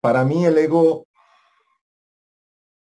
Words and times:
para 0.00 0.24
mí 0.24 0.44
el 0.44 0.58
ego, 0.58 1.06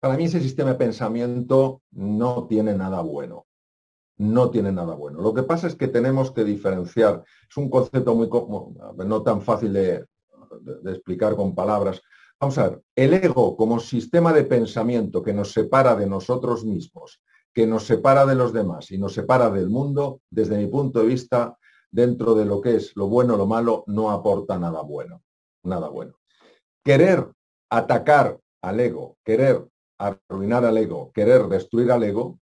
para 0.01 0.17
mí 0.17 0.25
ese 0.25 0.41
sistema 0.41 0.71
de 0.71 0.77
pensamiento 0.77 1.83
no 1.93 2.47
tiene 2.47 2.75
nada 2.75 3.01
bueno. 3.01 3.47
No 4.17 4.51
tiene 4.51 4.71
nada 4.71 4.95
bueno. 4.95 5.21
Lo 5.21 5.35
que 5.35 5.43
pasa 5.43 5.67
es 5.67 5.75
que 5.75 5.89
tenemos 5.89 6.31
que 6.31 6.45
diferenciar. 6.45 7.25
Es 7.49 7.57
un 7.57 7.69
concepto 7.69 8.15
muy 8.15 8.29
no 9.05 9.23
tan 9.23 9.43
fácil 9.43 9.73
de, 9.73 10.05
de 10.61 10.93
explicar 10.93 11.35
con 11.35 11.55
palabras. 11.55 12.01
Vamos 12.39 12.59
a 12.59 12.69
ver, 12.69 12.83
el 12.95 13.15
ego 13.15 13.57
como 13.57 13.81
sistema 13.81 14.33
de 14.33 14.45
pensamiento 14.45 15.23
que 15.23 15.33
nos 15.33 15.53
separa 15.53 15.97
de 15.97 16.07
nosotros 16.07 16.65
mismos, 16.65 17.21
que 17.53 17.67
nos 17.67 17.87
separa 17.87 18.27
de 18.27 18.35
los 18.35 18.53
demás 18.53 18.91
y 18.91 18.99
nos 18.99 19.15
separa 19.15 19.51
del 19.51 19.69
mundo, 19.69 20.21
desde 20.31 20.59
mi 20.59 20.67
punto 20.67 21.01
de 21.01 21.07
vista, 21.07 21.57
dentro 21.91 22.35
de 22.35 22.45
lo 22.45 22.61
que 22.61 22.77
es 22.77 22.95
lo 22.97 23.09
bueno 23.09 23.35
o 23.35 23.37
lo 23.37 23.47
malo, 23.47 23.85
no 23.87 24.11
aporta 24.11 24.59
nada 24.59 24.83
bueno. 24.83 25.23
Nada 25.63 25.89
bueno. 25.89 26.15
Querer 26.85 27.33
atacar 27.71 28.39
al 28.63 28.81
ego, 28.81 29.17
querer 29.25 29.67
arruinar 29.99 30.65
al 30.65 30.77
ego, 30.77 31.11
querer 31.13 31.43
destruir 31.49 31.91
al 31.91 32.03
ego, 32.03 32.39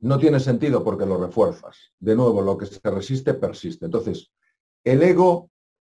no 0.00 0.18
tiene 0.18 0.40
sentido 0.40 0.82
porque 0.82 1.06
lo 1.06 1.16
refuerzas. 1.16 1.92
De 2.00 2.16
nuevo, 2.16 2.42
lo 2.42 2.58
que 2.58 2.66
se 2.66 2.80
resiste 2.90 3.34
persiste. 3.34 3.84
Entonces, 3.84 4.32
el 4.84 5.02
ego 5.02 5.50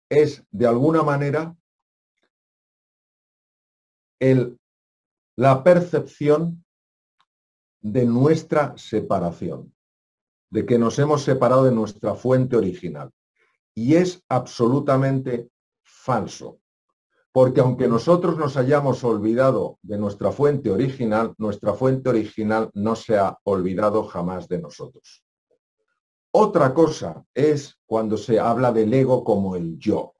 es 0.10 0.44
de 0.52 0.68
alguna 0.68 1.04
manera 1.04 1.56
el, 4.20 4.58
la 5.36 5.64
percepción 5.64 6.64
de 7.82 8.06
nuestra 8.06 8.78
separación, 8.78 9.74
de 10.50 10.66
que 10.66 10.78
nos 10.78 10.98
hemos 11.00 11.24
separado 11.24 11.66
de 11.66 11.72
nuestra 11.72 12.16
fuente 12.16 12.56
original. 12.56 13.12
Y 13.76 13.96
es 13.96 14.24
absolutamente 14.30 15.50
falso, 15.84 16.60
porque 17.38 17.62
aunque 17.62 17.88
nosotros 17.88 18.36
nos 18.36 18.58
hayamos 18.58 19.04
olvidado 19.04 19.78
de 19.84 20.00
nuestra 20.00 20.32
fuente 20.32 20.72
original, 20.72 21.36
nuestra 21.38 21.76
fuente 21.76 22.10
original 22.10 22.72
no 22.74 22.96
se 22.96 23.16
ha 23.16 23.38
olvidado 23.44 24.06
jamás 24.06 24.48
de 24.48 24.58
nosotros. 24.58 25.24
Otra 26.32 26.74
cosa 26.74 27.24
es 27.36 27.78
cuando 27.86 28.18
se 28.18 28.40
habla 28.40 28.72
del 28.72 28.92
ego 28.92 29.24
como 29.24 29.56
el 29.56 29.78
yo. 29.78 30.16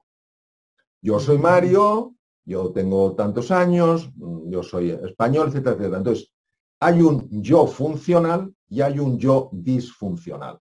Yo 1.02 1.18
soy 1.18 1.38
Mario, 1.38 2.14
yo 2.44 2.70
tengo 2.70 3.16
tantos 3.16 3.50
años, 3.50 4.08
yo 4.46 4.62
soy 4.62 4.92
español, 4.92 5.48
etcétera, 5.48 5.74
etcétera. 5.74 5.98
Entonces, 5.98 6.32
hay 6.78 7.02
un 7.02 7.42
yo 7.42 7.66
funcional 7.66 8.54
y 8.68 8.80
hay 8.80 9.00
un 9.00 9.18
yo 9.18 9.48
disfuncional. 9.50 10.60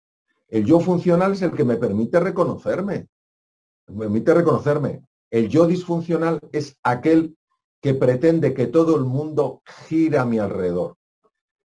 El 0.48 0.64
yo 0.64 0.80
funcional 0.80 1.32
es 1.32 1.42
el 1.42 1.52
que 1.52 1.64
me 1.64 1.76
permite 1.76 2.18
reconocerme, 2.18 3.10
me 3.88 3.98
permite 3.98 4.32
reconocerme. 4.32 5.02
El 5.36 5.50
yo 5.50 5.66
disfuncional 5.66 6.40
es 6.50 6.78
aquel 6.82 7.36
que 7.82 7.92
pretende 7.92 8.54
que 8.54 8.68
todo 8.68 8.96
el 8.96 9.04
mundo 9.04 9.60
gira 9.86 10.22
a 10.22 10.24
mi 10.24 10.38
alrededor, 10.38 10.96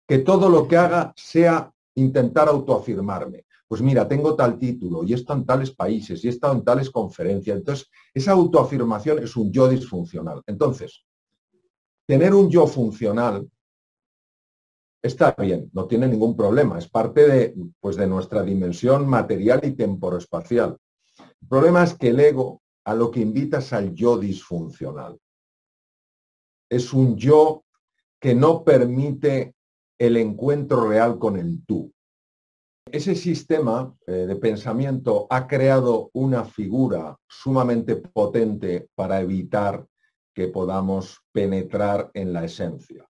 que 0.08 0.20
todo 0.20 0.48
lo 0.48 0.66
que 0.66 0.78
haga 0.78 1.12
sea 1.14 1.70
intentar 1.94 2.48
autoafirmarme. 2.48 3.44
Pues 3.69 3.83
mira, 3.83 4.08
tengo 4.08 4.34
tal 4.34 4.58
título 4.58 5.05
y 5.05 5.12
he 5.12 5.16
estado 5.16 5.41
en 5.41 5.44
tales 5.44 5.70
países 5.70 6.24
y 6.24 6.28
he 6.28 6.30
estado 6.30 6.55
en 6.55 6.64
tales 6.64 6.89
conferencias. 6.89 7.58
Entonces, 7.58 7.91
esa 8.14 8.33
autoafirmación 8.33 9.19
es 9.19 9.36
un 9.36 9.52
yo 9.52 9.69
disfuncional. 9.69 10.41
Entonces, 10.46 11.05
tener 12.06 12.33
un 12.34 12.48
yo 12.48 12.66
funcional 12.66 13.46
está 15.02 15.36
bien, 15.39 15.69
no 15.74 15.86
tiene 15.86 16.08
ningún 16.08 16.34
problema, 16.34 16.78
es 16.78 16.89
parte 16.89 17.28
de, 17.28 17.55
pues, 17.80 17.96
de 17.96 18.06
nuestra 18.06 18.42
dimensión 18.42 19.06
material 19.06 19.61
y 19.62 19.72
temporoespacial. 19.72 20.78
El 21.19 21.48
problema 21.48 21.84
es 21.84 21.92
que 21.92 22.08
el 22.08 22.20
ego 22.20 22.62
a 22.89 22.94
lo 22.94 23.11
que 23.11 23.20
invitas 23.20 23.75
al 23.75 23.94
yo 23.94 24.17
disfuncional. 24.17 25.20
Es 26.70 26.95
un 26.95 27.19
yo 27.19 27.67
que 28.19 28.34
no 28.34 28.64
permite 28.64 29.55
el 29.98 30.17
encuentro 30.17 30.89
real 30.89 31.19
con 31.19 31.36
el 31.36 31.67
tú. 31.67 31.92
Ese 32.90 33.14
sistema 33.14 33.95
eh, 34.07 34.12
de 34.12 34.36
pensamiento 34.36 35.27
ha 35.29 35.46
creado 35.46 36.08
una 36.14 36.45
figura 36.46 37.14
sumamente 37.29 37.96
potente 37.96 38.89
para 38.95 39.20
evitar 39.20 39.86
que 40.35 40.48
podamos 40.48 41.20
penetrar 41.30 42.11
en 42.14 42.33
la 42.33 42.46
esencia. 42.46 43.07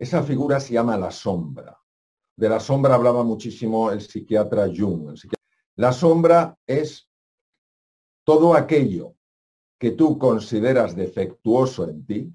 Esa 0.00 0.24
figura 0.24 0.58
se 0.58 0.72
llama 0.72 0.98
la 0.98 1.12
sombra. 1.12 1.78
De 2.36 2.48
la 2.48 2.58
sombra 2.58 2.96
hablaba 2.96 3.22
muchísimo 3.22 3.92
el 3.92 4.00
psiquiatra 4.00 4.66
Jung. 4.66 5.16
La 5.76 5.92
sombra 5.92 6.58
es 6.66 7.08
todo 8.24 8.54
aquello 8.54 9.14
que 9.82 9.90
tú 9.90 10.16
consideras 10.16 10.94
defectuoso 10.94 11.88
en 11.88 12.06
ti, 12.06 12.32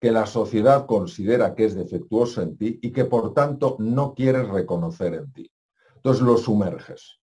que 0.00 0.10
la 0.10 0.24
sociedad 0.24 0.86
considera 0.86 1.54
que 1.54 1.66
es 1.66 1.74
defectuoso 1.74 2.40
en 2.40 2.56
ti 2.56 2.78
y 2.80 2.90
que 2.90 3.04
por 3.04 3.34
tanto 3.34 3.76
no 3.80 4.14
quieres 4.14 4.48
reconocer 4.48 5.12
en 5.12 5.30
ti. 5.30 5.52
Entonces 5.96 6.22
lo 6.22 6.38
sumerges, 6.38 7.20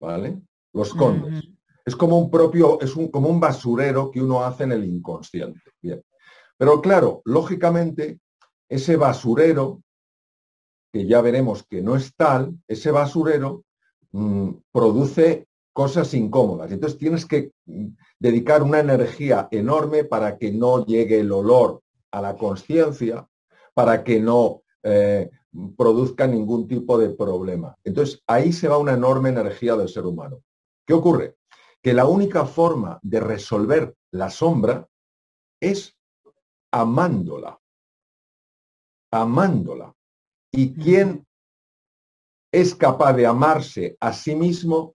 ¿vale? 0.00 0.40
Lo 0.72 0.84
escondes. 0.84 1.46
Es 1.84 1.94
como 1.94 2.16
un 2.18 2.30
propio, 2.30 2.80
es 2.80 2.96
un, 2.96 3.08
como 3.08 3.28
un 3.28 3.38
basurero 3.38 4.10
que 4.10 4.22
uno 4.22 4.42
hace 4.42 4.64
en 4.64 4.72
el 4.72 4.84
inconsciente. 4.86 5.60
Bien. 5.82 6.02
Pero 6.56 6.80
claro, 6.80 7.20
lógicamente, 7.26 8.18
ese 8.66 8.96
basurero, 8.96 9.82
que 10.90 11.06
ya 11.06 11.20
veremos 11.20 11.64
que 11.64 11.82
no 11.82 11.96
es 11.96 12.14
tal, 12.16 12.56
ese 12.66 12.90
basurero 12.90 13.62
mm, 14.12 14.52
produce 14.72 15.49
cosas 15.72 16.12
incómodas. 16.14 16.70
Entonces 16.72 16.98
tienes 16.98 17.26
que 17.26 17.52
mm, 17.66 17.88
dedicar 18.18 18.62
una 18.62 18.80
energía 18.80 19.48
enorme 19.50 20.04
para 20.04 20.36
que 20.38 20.52
no 20.52 20.84
llegue 20.84 21.20
el 21.20 21.32
olor 21.32 21.82
a 22.10 22.20
la 22.20 22.36
conciencia, 22.36 23.28
para 23.74 24.02
que 24.02 24.20
no 24.20 24.62
eh, 24.82 25.30
produzca 25.76 26.26
ningún 26.26 26.68
tipo 26.68 26.98
de 26.98 27.10
problema. 27.10 27.76
Entonces, 27.84 28.22
ahí 28.26 28.52
se 28.52 28.68
va 28.68 28.78
una 28.78 28.94
enorme 28.94 29.30
energía 29.30 29.76
del 29.76 29.88
ser 29.88 30.06
humano. 30.06 30.42
¿Qué 30.86 30.94
ocurre? 30.94 31.36
Que 31.82 31.92
la 31.92 32.06
única 32.06 32.44
forma 32.46 32.98
de 33.02 33.20
resolver 33.20 33.94
la 34.12 34.30
sombra 34.30 34.86
es 35.60 35.96
amándola. 36.72 37.58
Amándola. 39.12 39.94
¿Y 40.52 40.74
quién 40.74 41.26
es 42.52 42.74
capaz 42.74 43.12
de 43.14 43.26
amarse 43.26 43.96
a 44.00 44.12
sí 44.12 44.34
mismo 44.34 44.94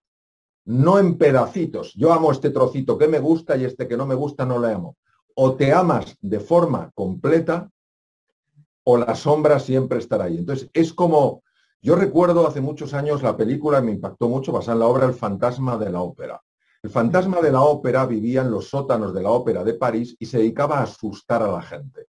no 0.66 0.98
en 0.98 1.16
pedacitos? 1.16 1.94
Yo 1.94 2.12
amo 2.12 2.30
este 2.30 2.50
trocito 2.50 2.98
que 2.98 3.08
me 3.08 3.18
gusta 3.18 3.56
y 3.56 3.64
este 3.64 3.88
que 3.88 3.96
no 3.96 4.06
me 4.06 4.14
gusta 4.14 4.44
no 4.44 4.58
le 4.58 4.72
amo. 4.72 4.96
O 5.34 5.54
te 5.54 5.72
amas 5.72 6.16
de 6.20 6.40
forma 6.40 6.90
completa 6.94 7.70
o 8.84 8.96
la 8.96 9.14
sombra 9.14 9.58
siempre 9.58 9.98
estará 9.98 10.24
ahí. 10.24 10.38
Entonces, 10.38 10.70
es 10.72 10.92
como, 10.92 11.42
yo 11.82 11.96
recuerdo 11.96 12.46
hace 12.46 12.60
muchos 12.60 12.94
años 12.94 13.22
la 13.22 13.36
película, 13.36 13.80
me 13.80 13.92
impactó 13.92 14.28
mucho, 14.28 14.52
basada 14.52 14.74
en 14.74 14.80
la 14.80 14.86
obra 14.86 15.06
El 15.06 15.14
fantasma 15.14 15.76
de 15.76 15.90
la 15.90 16.02
ópera. 16.02 16.40
El 16.82 16.90
fantasma 16.90 17.40
de 17.40 17.50
la 17.50 17.62
ópera 17.62 18.06
vivía 18.06 18.42
en 18.42 18.50
los 18.50 18.68
sótanos 18.68 19.12
de 19.12 19.22
la 19.22 19.30
ópera 19.30 19.64
de 19.64 19.74
París 19.74 20.16
y 20.18 20.26
se 20.26 20.38
dedicaba 20.38 20.78
a 20.78 20.82
asustar 20.84 21.42
a 21.42 21.50
la 21.50 21.62
gente. 21.62 22.06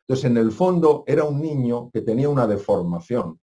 Entonces, 0.00 0.24
en 0.24 0.36
el 0.36 0.52
fondo, 0.52 1.04
era 1.06 1.24
un 1.24 1.40
niño 1.40 1.90
que 1.92 2.02
tenía 2.02 2.28
una 2.28 2.46
deformación 2.46 3.40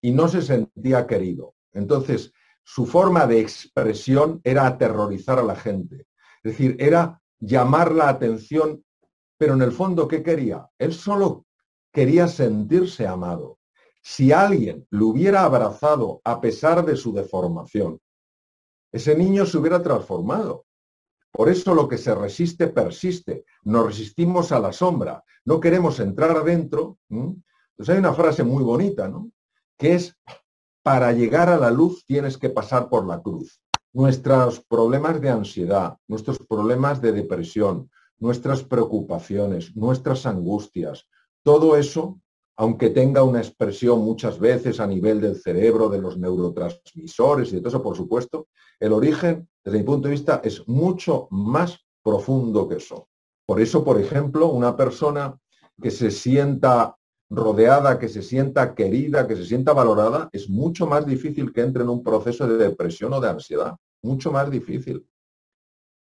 y 0.00 0.12
no 0.12 0.28
se 0.28 0.42
sentía 0.42 1.06
querido. 1.06 1.54
Entonces, 1.72 2.32
su 2.72 2.86
forma 2.86 3.26
de 3.26 3.40
expresión 3.40 4.40
era 4.44 4.64
aterrorizar 4.64 5.40
a 5.40 5.42
la 5.42 5.56
gente. 5.56 6.06
Es 6.44 6.52
decir, 6.52 6.76
era 6.78 7.20
llamar 7.40 7.90
la 7.90 8.08
atención, 8.08 8.84
pero 9.36 9.54
en 9.54 9.62
el 9.62 9.72
fondo, 9.72 10.06
¿qué 10.06 10.22
quería? 10.22 10.68
Él 10.78 10.94
solo 10.94 11.46
quería 11.92 12.28
sentirse 12.28 13.08
amado. 13.08 13.58
Si 14.02 14.30
alguien 14.30 14.86
lo 14.90 15.08
hubiera 15.08 15.42
abrazado 15.42 16.20
a 16.22 16.40
pesar 16.40 16.86
de 16.86 16.94
su 16.94 17.12
deformación, 17.12 18.00
ese 18.92 19.16
niño 19.16 19.46
se 19.46 19.58
hubiera 19.58 19.82
transformado. 19.82 20.64
Por 21.32 21.48
eso 21.48 21.74
lo 21.74 21.88
que 21.88 21.98
se 21.98 22.14
resiste 22.14 22.68
persiste. 22.68 23.46
Nos 23.64 23.86
resistimos 23.86 24.52
a 24.52 24.60
la 24.60 24.72
sombra. 24.72 25.24
No 25.44 25.58
queremos 25.58 25.98
entrar 25.98 26.36
adentro. 26.36 26.98
Entonces 27.08 27.88
hay 27.88 27.98
una 27.98 28.14
frase 28.14 28.44
muy 28.44 28.62
bonita, 28.62 29.08
¿no? 29.08 29.32
Que 29.76 29.94
es, 29.94 30.16
para 30.82 31.12
llegar 31.12 31.48
a 31.48 31.58
la 31.58 31.70
luz 31.70 32.04
tienes 32.04 32.38
que 32.38 32.50
pasar 32.50 32.88
por 32.88 33.06
la 33.06 33.20
cruz. 33.20 33.60
Nuestros 33.92 34.60
problemas 34.60 35.20
de 35.20 35.30
ansiedad, 35.30 35.96
nuestros 36.08 36.38
problemas 36.38 37.00
de 37.02 37.12
depresión, 37.12 37.90
nuestras 38.18 38.62
preocupaciones, 38.62 39.74
nuestras 39.74 40.26
angustias, 40.26 41.06
todo 41.42 41.76
eso, 41.76 42.20
aunque 42.56 42.90
tenga 42.90 43.22
una 43.22 43.40
expresión 43.40 44.00
muchas 44.04 44.38
veces 44.38 44.80
a 44.80 44.86
nivel 44.86 45.20
del 45.20 45.36
cerebro, 45.36 45.88
de 45.88 46.00
los 46.00 46.18
neurotransmisores 46.18 47.48
y 47.48 47.56
de 47.56 47.60
todo 47.60 47.68
eso, 47.70 47.82
por 47.82 47.96
supuesto, 47.96 48.48
el 48.78 48.92
origen, 48.92 49.48
desde 49.64 49.78
mi 49.78 49.84
punto 49.84 50.08
de 50.08 50.12
vista, 50.12 50.40
es 50.44 50.66
mucho 50.68 51.26
más 51.30 51.78
profundo 52.02 52.68
que 52.68 52.76
eso. 52.76 53.08
Por 53.46 53.60
eso, 53.60 53.82
por 53.82 54.00
ejemplo, 54.00 54.48
una 54.48 54.76
persona 54.76 55.36
que 55.80 55.90
se 55.90 56.10
sienta 56.10 56.96
rodeada, 57.30 57.98
que 57.98 58.08
se 58.08 58.22
sienta 58.22 58.74
querida, 58.74 59.26
que 59.26 59.36
se 59.36 59.44
sienta 59.44 59.72
valorada, 59.72 60.28
es 60.32 60.50
mucho 60.50 60.86
más 60.86 61.06
difícil 61.06 61.52
que 61.52 61.62
entre 61.62 61.84
en 61.84 61.88
un 61.88 62.02
proceso 62.02 62.46
de 62.46 62.56
depresión 62.56 63.12
o 63.12 63.20
de 63.20 63.28
ansiedad. 63.28 63.76
Mucho 64.02 64.32
más 64.32 64.50
difícil. 64.50 65.06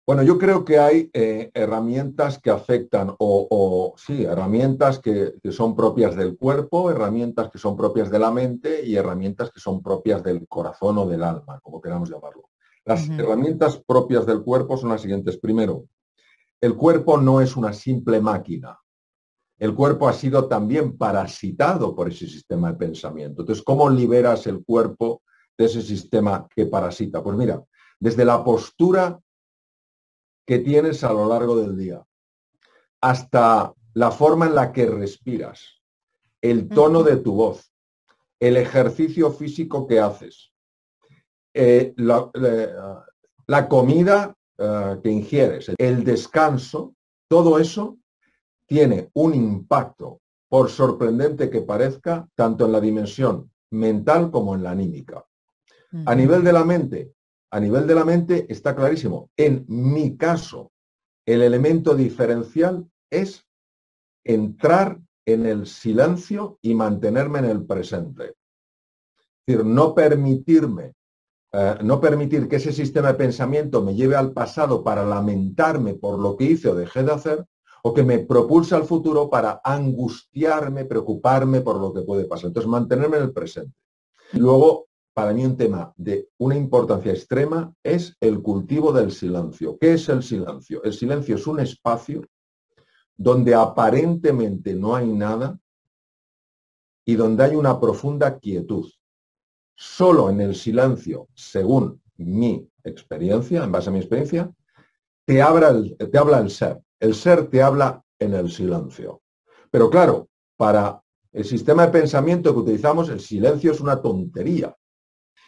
Bueno, 0.05 0.25
yo 0.25 0.37
creo 0.37 0.65
que 0.65 0.81
hay 0.81 1.11
eh, 1.13 1.53
herramientas 1.55 2.41
que 2.41 2.51
afectan, 2.51 3.15
o, 3.19 3.95
sí, 3.97 4.25
herramientas 4.25 4.99
que, 4.99 5.35
son 5.53 5.77
propias 5.77 6.17
del 6.17 6.37
cuerpo, 6.37 6.91
herramientas 6.91 7.51
que 7.51 7.59
son 7.59 7.77
propias 7.77 8.11
de 8.11 8.19
la 8.19 8.33
mente 8.33 8.85
y 8.85 8.97
herramientas 8.97 9.53
que 9.53 9.61
son 9.61 9.81
propias 9.81 10.25
del 10.25 10.49
corazón 10.49 10.99
o 10.99 11.07
del 11.07 11.23
alma, 11.23 11.61
como 11.63 11.81
queramos 11.81 12.11
llamarlo. 12.11 12.49
Las 12.85 13.09
herramientas 13.09 13.81
propias 13.87 14.27
del 14.27 14.43
cuerpo 14.43 14.77
son 14.77 14.91
las 14.91 15.03
siguientes. 15.03 15.39
Primero, 15.39 15.85
el 16.61 16.75
cuerpo 16.77 17.17
no 17.17 17.41
es 17.41 17.57
una 17.57 17.73
simple 17.73 18.21
máquina. 18.21 18.77
El 19.63 19.77
cuerpo 19.77 20.09
ha 20.09 20.13
sido 20.13 20.49
también 20.49 20.99
parasitado 20.99 21.95
por 21.95 22.09
ese 22.09 22.27
sistema 22.27 22.73
de 22.73 22.79
pensamiento. 22.79 23.43
Entonces, 23.43 23.63
¿cómo 23.65 23.89
liberas 23.89 24.49
el 24.49 24.65
cuerpo 24.65 25.23
de 25.57 25.67
ese 25.67 25.83
sistema 25.83 26.49
que 26.53 26.67
parasita? 26.67 27.23
Pues 27.23 27.37
mira, 27.37 27.63
desde 28.01 28.25
la 28.25 28.43
postura 28.43 29.21
que 30.45 30.59
tienes 30.59 31.05
a 31.05 31.13
lo 31.13 31.29
largo 31.29 31.55
del 31.55 31.77
día, 31.77 32.03
hasta 33.03 33.73
la 33.95 34.11
forma 34.11 34.47
en 34.47 34.57
la 34.57 34.73
que 34.73 34.87
respiras, 34.87 35.81
el 36.41 36.69
tono 36.69 37.05
de 37.05 37.19
tu 37.19 37.35
voz, 37.35 37.73
el 38.41 38.57
ejercicio 38.57 39.31
físico 39.31 39.87
que 39.87 40.01
haces, 40.01 40.53
eh, 41.55 41.95
la, 41.99 43.69
comida 43.69 44.35
eh, 44.59 44.99
que 45.05 45.09
ingieres, 45.09 45.71
el 45.79 46.03
descanso, 46.03 46.97
todo 47.29 47.61
eso 47.61 47.99
tiene 48.67 49.11
un 49.15 49.35
impacto, 49.35 50.21
por 50.49 50.69
sorprendente 50.71 51.49
que 51.49 51.63
parezca, 51.63 52.29
tanto 52.35 52.67
en 52.67 52.73
la 52.73 52.81
dimensión 52.81 53.51
mental 53.71 54.31
como 54.31 54.55
en 54.55 54.63
la 54.63 54.73
anímica. 54.73 55.25
A 56.07 56.15
nivel 56.15 56.43
de 56.43 56.53
la 56.53 56.65
mente, 56.65 57.13
a 57.51 57.61
nivel 57.61 57.87
de 57.87 57.95
la 57.95 58.05
mente 58.05 58.47
está 58.49 58.75
clarísimo. 58.75 59.31
En 59.37 59.65
mi 59.69 60.17
caso, 60.17 60.73
el 61.27 61.43
elemento 61.43 61.95
diferencial 61.95 62.91
es 63.11 63.47
entrar 64.25 64.99
en 65.27 65.47
el 65.47 65.67
silencio 65.67 66.59
y 66.63 66.75
mantenerme 66.75 67.41
en 67.41 67.45
el 67.47 67.67
presente. 67.67 68.25
Es 68.25 69.47
decir, 69.47 69.67
no 69.67 69.95
permitirme, 69.95 70.95
eh, 71.53 71.77
no 71.83 72.01
permitir 72.01 72.49
que 72.49 72.57
ese 72.57 72.73
sistema 72.73 73.09
de 73.09 73.19
pensamiento 73.19 73.83
me 73.83 73.95
lleve 73.95 74.17
al 74.17 74.33
pasado 74.33 74.83
para 74.83 75.05
lamentarme 75.05 75.95
por 75.95 76.19
lo 76.19 76.37
que 76.37 76.45
hice 76.45 76.69
o 76.69 76.75
dejé 76.75 77.03
de 77.03 77.13
hacer, 77.13 77.47
o 77.83 77.93
que 77.93 78.03
me 78.03 78.21
propulse 78.21 78.75
al 78.75 78.85
futuro 78.85 79.29
para 79.29 79.61
angustiarme, 79.65 80.85
preocuparme 80.85 81.61
por 81.61 81.81
lo 81.81 81.93
que 81.93 82.03
puede 82.03 82.25
pasar. 82.25 82.47
Entonces, 82.47 82.71
mantenerme 82.71 83.17
en 83.17 83.25
el 83.25 83.33
presente. 83.33 83.77
Luego, 84.35 84.87
para 85.13 85.35
mí 85.35 85.45
un 85.45 85.57
tema 85.57 85.93
de 85.97 86.29
una 86.39 86.57
importancia 86.57 87.13
extrema 87.13 87.75
es 87.83 88.17
el 88.21 88.41
cultivo 88.41 88.93
del 88.93 89.11
silencio. 89.11 89.77
¿Qué 89.79 89.95
es 89.95 90.09
el 90.09 90.23
silencio? 90.23 90.83
El 90.85 90.93
silencio 90.93 91.37
es 91.37 91.47
un 91.47 91.61
espacio 91.61 92.23
donde 93.17 93.55
aparentemente 93.55 94.75
no 94.75 94.97
hay 94.97 95.13
nada 95.13 95.59
y 97.05 97.15
donde 97.15 97.45
hay 97.45 97.57
una 97.57 97.79
profunda 97.79 98.39
quietud. 98.39 98.91
Solo 99.75 100.31
en 100.31 100.41
el 100.41 100.55
silencio, 100.55 101.29
según 101.35 102.01
mi 102.17 102.67
experiencia, 102.85 103.65
en 103.65 103.73
base 103.73 103.91
a 103.91 103.93
mi 103.93 103.99
experiencia, 103.99 104.51
te, 105.27 105.43
habla 105.43 105.75
te 106.11 106.19
habla 106.19 106.39
el 106.39 106.51
ser. 106.51 106.81
El 107.03 107.17
ser 107.17 107.49
te 107.49 107.61
habla 107.61 108.01
en 108.17 108.33
el 108.33 108.49
silencio. 108.49 109.23
Pero 109.73 109.91
claro, 109.91 110.29
para 110.57 111.03
el 111.33 111.45
sistema 111.45 111.85
de 111.85 111.91
pensamiento 111.91 112.53
que 112.53 112.61
utilizamos, 112.61 113.09
el 113.09 113.19
silencio 113.19 113.73
es 113.73 113.81
una 113.81 114.01
tontería. 114.01 114.77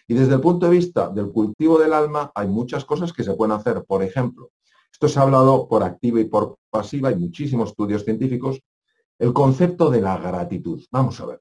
Y 0.09 0.15
desde 0.15 0.35
el 0.35 0.41
punto 0.41 0.67
de 0.67 0.73
vista 0.73 1.11
del 1.11 1.31
cultivo 1.31 1.79
del 1.79 1.93
alma 1.93 2.33
hay 2.35 2.49
muchas 2.49 2.85
cosas 2.85 3.13
que 3.13 3.23
se 3.23 3.35
pueden 3.35 3.53
hacer. 3.53 3.85
Por 3.85 4.03
ejemplo, 4.03 4.51
esto 4.93 5.07
se 5.07 5.21
ha 5.21 5.23
hablado 5.23 5.69
por 5.69 5.85
activa 5.85 6.19
y 6.19 6.25
por 6.25 6.59
pasiva, 6.69 7.11
hay 7.11 7.17
muchísimos 7.17 7.69
estudios 7.69 8.03
científicos, 8.03 8.61
el 9.21 9.33
concepto 9.33 9.91
de 9.91 10.01
la 10.01 10.19
gratitud. 10.19 10.83
Vamos 10.91 11.21
a 11.21 11.27
ver. 11.27 11.41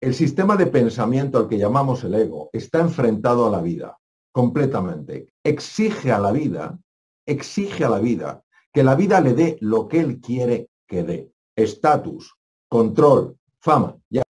El 0.00 0.14
sistema 0.14 0.56
de 0.56 0.68
pensamiento 0.68 1.38
al 1.38 1.48
que 1.48 1.58
llamamos 1.58 2.04
el 2.04 2.14
ego 2.14 2.50
está 2.52 2.78
enfrentado 2.78 3.44
a 3.44 3.50
la 3.50 3.60
vida 3.60 3.98
completamente. 4.30 5.32
Exige 5.42 6.12
a 6.12 6.20
la 6.20 6.30
vida, 6.30 6.78
exige 7.26 7.84
a 7.84 7.90
la 7.90 7.98
vida 7.98 8.42
que 8.72 8.84
la 8.84 8.94
vida 8.94 9.20
le 9.20 9.34
dé 9.34 9.56
lo 9.60 9.88
que 9.88 10.00
él 10.00 10.20
quiere 10.20 10.68
que 10.86 11.02
dé. 11.02 11.32
Estatus, 11.56 12.34
control, 12.68 13.36
fama. 13.58 13.96
Ya 14.10 14.22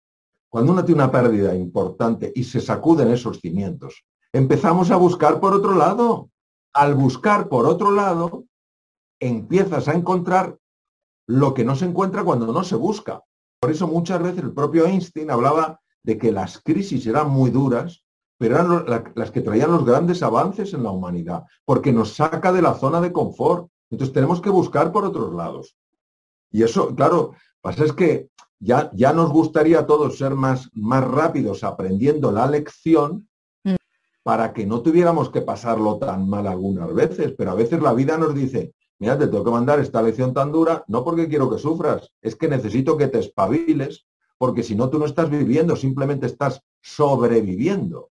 cuando 0.48 0.72
uno 0.72 0.84
tiene 0.84 1.02
una 1.02 1.12
pérdida 1.12 1.54
importante 1.54 2.32
y 2.34 2.44
se 2.44 2.60
sacuden 2.60 3.10
esos 3.10 3.40
cimientos, 3.40 4.04
empezamos 4.32 4.90
a 4.90 4.96
buscar 4.96 5.40
por 5.40 5.52
otro 5.52 5.74
lado. 5.74 6.30
Al 6.72 6.94
buscar 6.94 7.48
por 7.48 7.66
otro 7.66 7.90
lado, 7.90 8.44
empiezas 9.18 9.88
a 9.88 9.94
encontrar 9.94 10.58
lo 11.26 11.52
que 11.52 11.64
no 11.64 11.74
se 11.74 11.86
encuentra 11.86 12.22
cuando 12.22 12.52
no 12.52 12.62
se 12.64 12.76
busca. 12.76 13.22
Por 13.60 13.70
eso 13.70 13.88
muchas 13.88 14.22
veces 14.22 14.44
el 14.44 14.52
propio 14.52 14.86
Einstein 14.86 15.30
hablaba 15.30 15.80
de 16.02 16.18
que 16.18 16.30
las 16.30 16.60
crisis 16.60 17.06
eran 17.06 17.30
muy 17.30 17.50
duras, 17.50 18.04
pero 18.38 18.56
eran 18.56 18.84
las 19.14 19.30
que 19.30 19.40
traían 19.40 19.72
los 19.72 19.84
grandes 19.84 20.22
avances 20.22 20.74
en 20.74 20.82
la 20.82 20.90
humanidad, 20.90 21.44
porque 21.64 21.92
nos 21.92 22.14
saca 22.14 22.52
de 22.52 22.62
la 22.62 22.74
zona 22.74 23.00
de 23.00 23.12
confort. 23.12 23.68
Entonces 23.90 24.12
tenemos 24.12 24.40
que 24.40 24.50
buscar 24.50 24.92
por 24.92 25.04
otros 25.04 25.34
lados. 25.34 25.76
Y 26.50 26.62
eso, 26.62 26.94
claro, 26.94 27.32
pasa 27.60 27.84
es 27.84 27.92
que 27.92 28.28
ya, 28.58 28.90
ya 28.94 29.12
nos 29.12 29.30
gustaría 29.30 29.80
a 29.80 29.86
todos 29.86 30.18
ser 30.18 30.34
más, 30.34 30.70
más 30.74 31.04
rápidos 31.04 31.64
aprendiendo 31.64 32.32
la 32.32 32.46
lección 32.46 33.28
mm. 33.64 33.74
para 34.22 34.52
que 34.52 34.66
no 34.66 34.80
tuviéramos 34.82 35.30
que 35.30 35.42
pasarlo 35.42 35.98
tan 35.98 36.28
mal 36.28 36.46
algunas 36.46 36.92
veces, 36.94 37.34
pero 37.36 37.52
a 37.52 37.54
veces 37.54 37.80
la 37.80 37.92
vida 37.92 38.18
nos 38.18 38.34
dice, 38.34 38.74
mira, 38.98 39.18
te 39.18 39.26
tengo 39.26 39.44
que 39.44 39.50
mandar 39.50 39.80
esta 39.80 40.02
lección 40.02 40.32
tan 40.34 40.52
dura, 40.52 40.84
no 40.88 41.04
porque 41.04 41.28
quiero 41.28 41.50
que 41.50 41.58
sufras, 41.58 42.12
es 42.20 42.36
que 42.36 42.48
necesito 42.48 42.96
que 42.96 43.08
te 43.08 43.18
espabiles, 43.18 44.06
porque 44.38 44.62
si 44.62 44.74
no 44.74 44.90
tú 44.90 44.98
no 44.98 45.06
estás 45.06 45.30
viviendo, 45.30 45.76
simplemente 45.76 46.26
estás 46.26 46.62
sobreviviendo. 46.82 48.10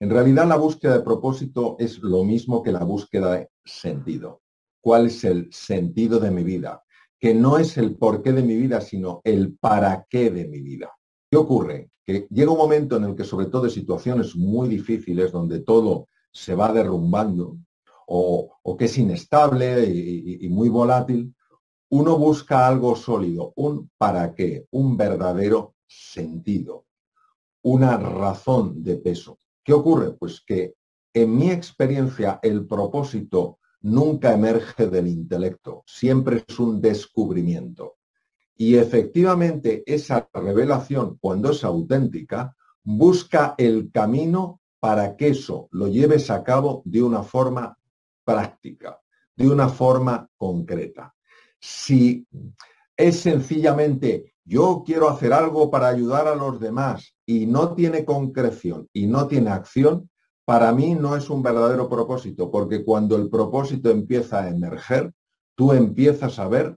En 0.00 0.10
realidad 0.10 0.48
la 0.48 0.56
búsqueda 0.56 0.98
de 0.98 1.04
propósito 1.04 1.76
es 1.78 1.98
lo 1.98 2.24
mismo 2.24 2.62
que 2.62 2.72
la 2.72 2.84
búsqueda 2.84 3.32
de 3.32 3.50
sentido. 3.64 4.40
¿Cuál 4.80 5.06
es 5.06 5.24
el 5.24 5.52
sentido 5.52 6.18
de 6.18 6.30
mi 6.30 6.42
vida? 6.42 6.82
que 7.20 7.34
no 7.34 7.58
es 7.58 7.76
el 7.76 7.96
porqué 7.96 8.32
de 8.32 8.42
mi 8.42 8.56
vida, 8.56 8.80
sino 8.80 9.20
el 9.24 9.54
para 9.58 10.06
qué 10.08 10.30
de 10.30 10.48
mi 10.48 10.62
vida. 10.62 10.90
¿Qué 11.30 11.36
ocurre? 11.36 11.90
Que 12.04 12.26
llega 12.30 12.50
un 12.50 12.56
momento 12.56 12.96
en 12.96 13.04
el 13.04 13.14
que, 13.14 13.24
sobre 13.24 13.46
todo 13.46 13.66
en 13.66 13.70
situaciones 13.70 14.34
muy 14.34 14.68
difíciles, 14.68 15.30
donde 15.30 15.60
todo 15.60 16.08
se 16.32 16.54
va 16.54 16.72
derrumbando 16.72 17.58
o, 18.06 18.56
que 18.78 18.86
es 18.86 18.96
inestable 18.96 19.84
y, 19.84 20.46
y 20.46 20.48
muy 20.48 20.70
volátil, 20.70 21.34
uno 21.90 22.16
busca 22.16 22.66
algo 22.66 22.96
sólido, 22.96 23.52
un 23.56 23.90
para 23.98 24.34
qué, 24.34 24.66
un 24.70 24.96
verdadero 24.96 25.74
sentido, 25.86 26.86
una 27.62 27.98
razón 27.98 28.82
de 28.82 28.96
peso. 28.96 29.38
¿Qué 29.70 29.74
ocurre? 29.74 30.10
Pues 30.14 30.40
que 30.44 30.74
en 31.14 31.36
mi 31.36 31.52
experiencia 31.52 32.40
el 32.42 32.66
propósito 32.66 33.60
nunca 33.82 34.32
emerge 34.32 34.88
del 34.88 35.06
intelecto, 35.06 35.84
siempre 35.86 36.44
es 36.44 36.58
un 36.58 36.80
descubrimiento. 36.80 37.98
Y 38.56 38.74
efectivamente 38.74 39.84
esa 39.86 40.28
revelación, 40.34 41.18
cuando 41.20 41.52
es 41.52 41.62
auténtica, 41.62 42.56
busca 42.82 43.54
el 43.58 43.92
camino 43.92 44.60
para 44.80 45.14
que 45.14 45.28
eso 45.28 45.68
lo 45.70 45.86
lleves 45.86 46.30
a 46.30 46.42
cabo 46.42 46.82
de 46.84 47.04
una 47.04 47.22
forma 47.22 47.78
práctica, 48.24 49.00
de 49.36 49.48
una 49.48 49.68
forma 49.68 50.28
concreta. 50.36 51.14
Si 51.60 52.26
es 52.96 53.20
sencillamente 53.20 54.34
yo 54.50 54.82
quiero 54.84 55.08
hacer 55.08 55.32
algo 55.32 55.70
para 55.70 55.86
ayudar 55.86 56.26
a 56.26 56.34
los 56.34 56.58
demás 56.58 57.14
y 57.24 57.46
no 57.46 57.72
tiene 57.74 58.04
concreción 58.04 58.88
y 58.92 59.06
no 59.06 59.28
tiene 59.28 59.50
acción, 59.50 60.10
para 60.44 60.72
mí 60.72 60.96
no 60.96 61.14
es 61.14 61.30
un 61.30 61.40
verdadero 61.40 61.88
propósito, 61.88 62.50
porque 62.50 62.84
cuando 62.84 63.14
el 63.14 63.30
propósito 63.30 63.90
empieza 63.90 64.40
a 64.40 64.48
emerger, 64.48 65.12
tú 65.54 65.72
empiezas 65.72 66.40
a 66.40 66.48
ver, 66.48 66.76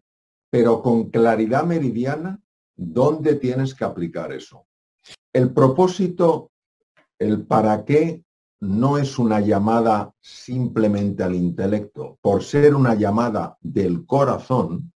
pero 0.51 0.83
con 0.83 1.09
claridad 1.09 1.63
meridiana, 1.63 2.39
dónde 2.75 3.37
tienes 3.37 3.73
que 3.73 3.85
aplicar 3.85 4.31
eso. 4.31 4.67
El 5.33 5.51
propósito, 5.51 6.51
el 7.17 7.47
para 7.47 7.85
qué, 7.85 8.23
no 8.59 8.99
es 8.99 9.17
una 9.17 9.39
llamada 9.39 10.13
simplemente 10.21 11.23
al 11.23 11.33
intelecto. 11.33 12.19
Por 12.21 12.43
ser 12.43 12.75
una 12.75 12.93
llamada 12.93 13.57
del 13.61 14.05
corazón, 14.05 14.92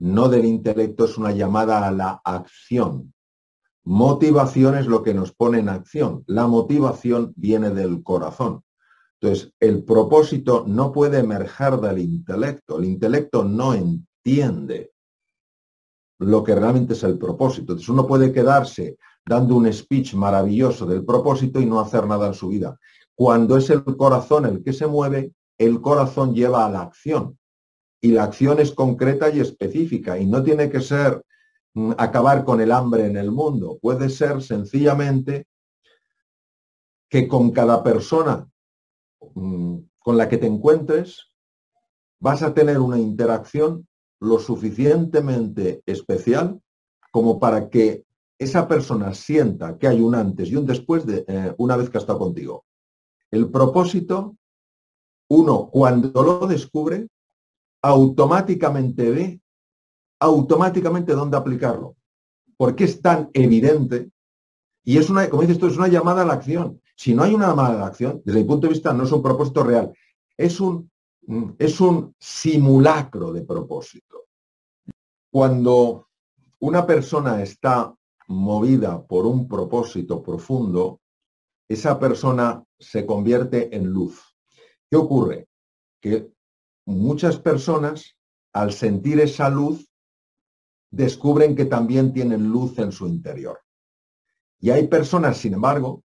no 0.00 0.28
del 0.28 0.44
intelecto, 0.44 1.04
es 1.04 1.16
una 1.16 1.30
llamada 1.30 1.86
a 1.86 1.92
la 1.92 2.20
acción. 2.24 3.14
Motivación 3.84 4.76
es 4.76 4.86
lo 4.86 5.02
que 5.02 5.14
nos 5.14 5.32
pone 5.32 5.58
en 5.58 5.68
acción. 5.68 6.24
La 6.26 6.46
motivación 6.46 7.32
viene 7.36 7.70
del 7.70 8.02
corazón. 8.02 8.62
Entonces, 9.20 9.52
el 9.60 9.84
propósito 9.84 10.64
no 10.66 10.92
puede 10.92 11.18
emerger 11.18 11.78
del 11.78 11.98
intelecto. 11.98 12.78
El 12.78 12.86
intelecto 12.86 13.44
no 13.44 13.74
entiende 13.74 14.92
lo 16.18 16.44
que 16.44 16.54
realmente 16.54 16.94
es 16.94 17.02
el 17.02 17.18
propósito. 17.18 17.72
Entonces, 17.72 17.88
uno 17.88 18.06
puede 18.06 18.32
quedarse 18.32 18.98
dando 19.26 19.56
un 19.56 19.70
speech 19.72 20.14
maravilloso 20.14 20.86
del 20.86 21.04
propósito 21.04 21.60
y 21.60 21.66
no 21.66 21.80
hacer 21.80 22.06
nada 22.06 22.26
en 22.26 22.34
su 22.34 22.48
vida. 22.48 22.78
Cuando 23.14 23.56
es 23.58 23.68
el 23.68 23.84
corazón 23.84 24.46
el 24.46 24.62
que 24.62 24.72
se 24.72 24.86
mueve, 24.86 25.32
el 25.58 25.80
corazón 25.82 26.34
lleva 26.34 26.64
a 26.64 26.70
la 26.70 26.82
acción. 26.82 27.38
Y 28.00 28.12
la 28.12 28.24
acción 28.24 28.60
es 28.60 28.72
concreta 28.72 29.30
y 29.30 29.40
específica 29.40 30.18
y 30.18 30.26
no 30.26 30.42
tiene 30.42 30.70
que 30.70 30.80
ser 30.80 31.22
mm, 31.74 31.92
acabar 31.98 32.44
con 32.44 32.60
el 32.60 32.72
hambre 32.72 33.06
en 33.06 33.16
el 33.16 33.30
mundo. 33.30 33.78
Puede 33.80 34.08
ser 34.08 34.42
sencillamente 34.42 35.46
que 37.08 37.28
con 37.28 37.50
cada 37.50 37.82
persona 37.82 38.48
mm, 39.34 39.78
con 39.98 40.16
la 40.16 40.28
que 40.28 40.38
te 40.38 40.46
encuentres 40.46 41.26
vas 42.20 42.42
a 42.42 42.54
tener 42.54 42.78
una 42.78 42.98
interacción 42.98 43.86
lo 44.20 44.38
suficientemente 44.38 45.82
especial 45.86 46.60
como 47.10 47.40
para 47.40 47.68
que 47.68 48.04
esa 48.38 48.68
persona 48.68 49.12
sienta 49.14 49.76
que 49.78 49.88
hay 49.88 50.00
un 50.00 50.14
antes 50.14 50.48
y 50.48 50.56
un 50.56 50.66
después 50.66 51.04
de 51.04 51.24
eh, 51.26 51.54
una 51.58 51.76
vez 51.76 51.90
que 51.90 51.98
ha 51.98 52.00
estado 52.00 52.18
contigo. 52.18 52.64
El 53.30 53.50
propósito, 53.50 54.36
uno 55.28 55.68
cuando 55.70 56.22
lo 56.22 56.46
descubre, 56.46 57.08
automáticamente 57.82 59.10
ve 59.10 59.40
automáticamente 60.20 61.12
dónde 61.12 61.36
aplicarlo. 61.36 61.96
Porque 62.56 62.84
es 62.84 63.00
tan 63.00 63.30
evidente 63.32 64.10
y 64.84 64.98
es 64.98 65.10
una, 65.10 65.28
como 65.28 65.42
dices 65.42 65.58
tú, 65.58 65.66
es 65.66 65.76
una 65.76 65.88
llamada 65.88 66.22
a 66.22 66.24
la 66.24 66.34
acción. 66.34 66.80
Si 66.96 67.14
no 67.14 67.22
hay 67.22 67.34
una 67.34 67.48
llamada 67.48 67.74
a 67.74 67.78
la 67.78 67.86
acción, 67.86 68.22
desde 68.24 68.40
mi 68.40 68.44
punto 68.46 68.66
de 68.66 68.72
vista 68.72 68.92
no 68.92 69.04
es 69.04 69.12
un 69.12 69.22
propósito 69.22 69.62
real, 69.62 69.92
es 70.36 70.60
un, 70.60 70.90
es 71.58 71.80
un 71.80 72.14
simulacro 72.18 73.32
de 73.32 73.42
propósito. 73.42 74.24
Cuando 75.30 76.08
una 76.60 76.86
persona 76.86 77.42
está 77.42 77.94
movida 78.28 79.02
por 79.06 79.26
un 79.26 79.46
propósito 79.48 80.22
profundo, 80.22 81.00
esa 81.68 81.98
persona 81.98 82.62
se 82.78 83.06
convierte 83.06 83.74
en 83.74 83.86
luz. 83.86 84.36
¿Qué 84.90 84.96
ocurre? 84.96 85.48
Que 86.00 86.32
muchas 86.86 87.38
personas, 87.38 88.16
al 88.52 88.72
sentir 88.72 89.20
esa 89.20 89.48
luz, 89.48 89.88
descubren 90.90 91.54
que 91.54 91.64
también 91.64 92.12
tienen 92.12 92.48
luz 92.48 92.78
en 92.78 92.92
su 92.92 93.06
interior. 93.06 93.60
Y 94.58 94.70
hay 94.70 94.88
personas, 94.88 95.38
sin 95.38 95.54
embargo, 95.54 96.02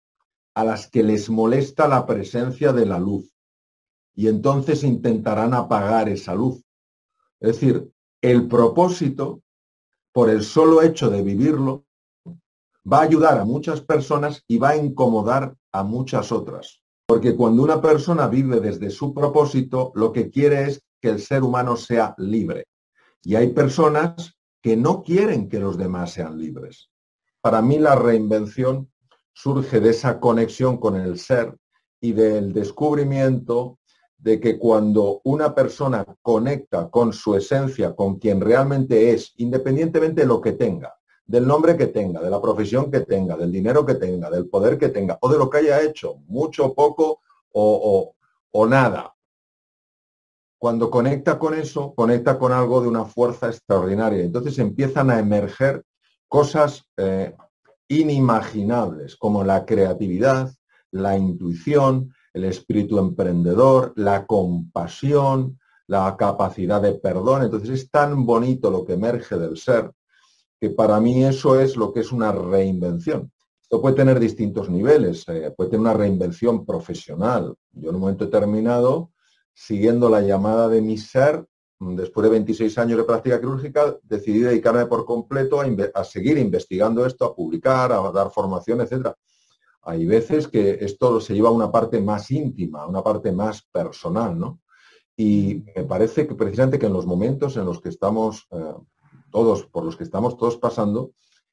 a 0.55 0.65
las 0.65 0.89
que 0.89 1.03
les 1.03 1.31
molesta 1.31 1.87
la 1.87 2.07
presencia 2.07 2.73
de 2.73 2.87
la 2.87 2.99
luz. 2.99 3.33
Y 4.15 4.29
entonces 4.29 4.83
intentarán 4.83 5.55
apagar 5.55 6.09
esa 6.09 6.35
luz. 6.35 6.65
Es 7.39 7.61
decir, 7.61 7.91
el 8.21 8.49
propósito, 8.49 9.43
por 10.13 10.29
el 10.29 10.43
solo 10.43 10.83
hecho 10.83 11.09
de 11.09 11.23
vivirlo, 11.23 11.87
va 12.91 12.99
a 12.99 13.03
ayudar 13.03 13.39
a 13.39 13.45
muchas 13.45 13.81
personas 13.81 14.45
y 14.49 14.59
va 14.59 14.71
a 14.71 14.77
incomodar 14.77 15.57
a 15.73 15.85
muchas 15.85 16.33
otras. 16.33 16.83
Porque 17.11 17.35
cuando 17.35 17.65
una 17.65 17.83
persona 17.83 18.29
vive 18.29 18.61
desde 18.61 18.89
su 18.89 19.13
propósito, 19.13 19.91
lo 19.97 20.13
que 20.13 20.31
quiere 20.31 20.69
es 20.69 20.81
que 21.01 21.09
el 21.09 21.19
ser 21.19 21.43
humano 21.43 21.75
sea 21.75 22.15
libre. 22.19 22.69
Y 23.25 23.35
hay 23.35 23.49
personas 23.49 24.39
que 24.63 24.77
no 24.77 25.03
quieren 25.03 25.49
que 25.49 25.59
los 25.59 25.77
demás 25.77 26.13
sean 26.13 26.39
libres. 26.39 26.89
Para 27.41 27.63
mí 27.63 27.81
la 27.81 27.97
reinvención 27.97 28.93
surge 29.33 29.81
de 29.81 29.91
esa 29.91 30.21
conexión 30.21 30.79
con 30.79 30.95
el 30.95 31.19
ser 31.19 31.57
y 32.01 32.13
del 32.13 32.53
descubrimiento 32.53 33.81
de 34.17 34.39
que 34.39 34.57
cuando 34.57 35.21
una 35.25 35.53
persona 35.53 36.07
conecta 36.23 36.91
con 36.91 37.13
su 37.13 37.35
esencia, 37.35 37.97
con 37.97 38.21
quien 38.21 38.41
realmente 38.41 39.11
es, 39.11 39.33
independientemente 39.39 40.21
de 40.21 40.29
lo 40.29 40.41
que 40.41 40.53
tenga, 40.53 40.95
del 41.31 41.47
nombre 41.47 41.77
que 41.77 41.87
tenga, 41.87 42.21
de 42.21 42.29
la 42.29 42.43
profesión 42.43 42.91
que 42.91 43.01
tenga, 43.01 43.37
del 43.37 43.53
dinero 43.53 43.87
que 43.87 43.95
tenga, 43.95 44.29
del 44.29 44.49
poder 44.49 44.77
que 44.77 44.89
tenga, 44.89 45.17
o 45.21 45.29
de 45.29 45.39
lo 45.39 45.49
que 45.49 45.59
haya 45.59 45.81
hecho, 45.81 46.17
mucho, 46.27 46.75
poco 46.75 47.21
o, 47.53 48.13
o, 48.51 48.67
nada. 48.67 49.15
Cuando 50.59 50.91
conecta 50.91 51.39
con 51.39 51.55
eso, 51.55 51.95
conecta 51.95 52.37
con 52.37 52.53
algo 52.53 52.81
de 52.81 52.89
una 52.89 53.05
fuerza 53.05 53.47
extraordinaria. 53.47 54.25
Entonces 54.25 54.59
empiezan 54.59 55.09
a 55.09 55.21
emerger 55.21 55.85
cosas 56.27 56.85
eh, 56.97 57.37
inimaginables, 57.87 59.15
como 59.17 59.45
la 59.45 59.65
creatividad, 59.65 60.53
la 60.91 61.17
intuición, 61.17 62.13
el 62.35 62.45
espíritu 62.45 62.99
emprendedor, 62.99 63.93
la 63.95 64.27
compasión, 64.27 65.61
la 65.87 66.17
capacidad 66.17 66.83
de 66.83 66.95
perdón. 66.95 67.45
Entonces 67.45 67.71
es 67.71 67.89
tan 67.89 68.27
bonito 68.27 68.69
lo 68.69 68.85
que 68.85 68.95
emerge 68.95 69.39
del 69.39 69.57
ser 69.57 69.93
que 70.61 70.71
para 70.71 71.01
mí 71.01 71.25
eso 71.25 71.59
es 71.59 71.77
lo 71.77 71.93
que 71.93 72.01
es 72.01 72.13
una 72.13 72.33
reinvención. 72.33 73.33
Esto 73.63 73.81
puede 73.81 73.97
tener 73.97 74.21
distintos 74.21 74.69
niveles, 74.69 75.25
eh, 75.29 75.53
puede 75.57 75.71
tener 75.71 75.81
una 75.81 75.95
reinvención 75.95 76.67
profesional. 76.67 77.55
Yo 77.73 77.89
en 77.89 77.95
un 77.95 78.01
momento 78.03 78.27
determinado, 78.27 79.11
siguiendo 79.55 80.11
la 80.11 80.21
llamada 80.21 80.69
de 80.69 80.83
mi 80.83 80.99
ser, 80.99 81.47
mm, 81.79 81.97
después 81.97 82.25
de 82.25 82.31
26 82.31 82.77
años 82.79 82.99
de 82.99 83.05
práctica 83.05 83.41
quirúrgica, 83.41 83.97
decidí 84.03 84.41
dedicarme 84.41 84.85
por 84.87 85.07
completo 85.07 85.61
a, 85.61 86.05
seguir 86.05 86.37
investigando 86.37 87.07
esto, 87.07 87.25
a 87.25 87.35
publicar, 87.35 87.93
a 87.93 88.11
dar 88.13 88.31
formación, 88.31 88.83
etc. 88.83 89.15
Hay 89.83 90.05
veces 90.05 90.47
que 90.47 90.79
esto 90.81 91.21
se 91.21 91.35
lleva 91.35 91.49
a 91.49 91.53
una 91.53 91.73
parte 91.73 92.01
más 92.01 92.31
íntima, 92.31 92.83
a 92.83 92.87
una 92.87 93.03
parte 93.03 93.33
más 93.33 93.63
personal, 93.73 94.39
¿no? 94.39 94.61
Y 95.17 95.65
me 95.77 95.85
parece 95.85 96.27
que 96.27 96.35
precisamente 96.35 96.79
que 96.79 96.87
en 96.87 96.93
los 96.93 97.07
momentos 97.07 97.57
en 97.57 97.67
los 97.67 97.81
que 97.81 97.91
estamos 97.91 98.47
eh, 98.51 98.75
todos, 99.31 99.67
por 99.67 99.85
los 99.85 99.97
que 99.97 100.05
estamos 100.05 100.37
todos 100.37 100.57
pasando, 100.57 101.13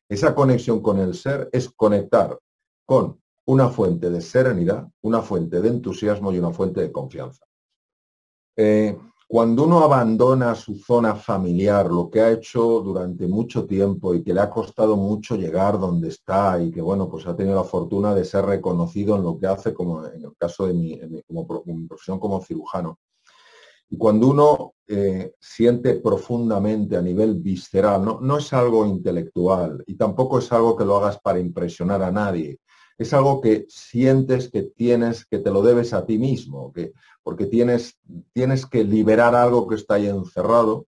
esa 0.09 0.33
conexión 0.33 0.81
con 0.81 0.99
el 0.99 1.13
ser 1.13 1.49
es 1.51 1.69
conectar 1.69 2.37
con 2.85 3.19
una 3.45 3.69
fuente 3.69 4.09
de 4.09 4.21
serenidad, 4.21 4.87
una 5.01 5.21
fuente 5.21 5.61
de 5.61 5.69
entusiasmo 5.69 6.31
y 6.31 6.39
una 6.39 6.51
fuente 6.51 6.81
de 6.81 6.91
confianza. 6.91 7.45
Eh, 8.55 8.97
cuando 9.29 9.65
uno 9.65 9.79
abandona 9.79 10.55
su 10.55 10.75
zona 10.75 11.13
familiar, 11.13 11.87
lo 11.87 12.09
que 12.09 12.21
ha 12.21 12.31
hecho 12.31 12.79
durante 12.79 13.27
mucho 13.27 13.65
tiempo 13.65 14.15
y 14.15 14.23
que 14.23 14.33
le 14.33 14.39
ha 14.39 14.49
costado 14.49 14.95
mucho 14.95 15.35
llegar 15.35 15.77
donde 15.77 16.07
está 16.07 16.61
y 16.61 16.71
que, 16.71 16.79
bueno, 16.79 17.09
pues 17.09 17.27
ha 17.27 17.35
tenido 17.35 17.57
la 17.57 17.65
fortuna 17.65 18.15
de 18.15 18.23
ser 18.23 18.45
reconocido 18.45 19.17
en 19.17 19.23
lo 19.23 19.37
que 19.37 19.47
hace, 19.47 19.73
como 19.73 20.05
en 20.05 20.23
el 20.23 20.35
caso 20.37 20.65
de 20.65 20.73
mi, 20.73 20.97
como, 21.27 21.45
profesión 21.45 22.21
como 22.21 22.41
cirujano, 22.41 22.99
y 23.89 23.97
cuando 23.97 24.27
uno 24.27 24.73
eh, 24.87 25.33
siente 25.39 25.95
profundamente 25.95 26.97
a 26.97 27.01
nivel 27.01 27.35
visceral, 27.35 28.03
no, 28.21 28.37
es 28.37 28.53
algo 28.53 28.85
intelectual 28.85 29.83
y 29.85 29.95
tampoco 29.95 30.39
es 30.39 30.51
algo 30.51 30.75
que 30.75 30.85
lo 30.85 30.97
hagas 30.97 31.19
para 31.19 31.39
impresionar 31.39 32.01
a 32.03 32.11
nadie. 32.11 32.59
Es 32.97 33.13
algo 33.13 33.41
que 33.41 33.65
sientes 33.69 34.49
que 34.49 34.63
tienes, 34.63 35.25
que 35.25 35.39
te 35.39 35.51
lo 35.51 35.61
debes 35.61 35.93
a 35.93 36.05
ti 36.05 36.17
mismo, 36.17 36.73
que, 36.73 36.93
porque 37.21 37.45
tienes, 37.45 37.99
tienes 38.33 38.65
que 38.65 38.83
liberar 38.83 39.35
algo 39.35 39.67
que 39.67 39.75
está 39.75 39.95
ahí 39.95 40.07
encerrado. 40.07 40.87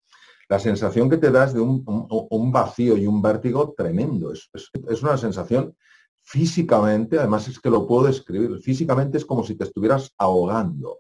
La 0.48 0.60
sensación 0.60 1.10
que 1.10 1.18
te 1.18 1.30
das 1.30 1.54
de 1.54 1.60
un, 1.60 2.52
vacío 2.52 2.98
y 2.98 3.06
un 3.06 3.22
vértigo 3.22 3.74
tremendo. 3.76 4.32
Es, 4.32 5.04
una 5.04 5.18
sensación 5.18 5.76
físicamente, 6.22 7.20
además 7.20 7.50
es 7.50 7.60
que 7.60 7.70
lo 7.70 7.86
puedo 7.86 8.08
describir, 8.08 8.58
físicamente 8.62 9.18
es 9.18 9.26
como 9.26 9.44
si 9.44 9.56
te 9.56 9.66
estuvieras 9.66 10.14
ahogando. 10.18 11.00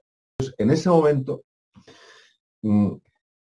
en 0.58 0.72
ese 0.72 0.90
momento 0.90 1.44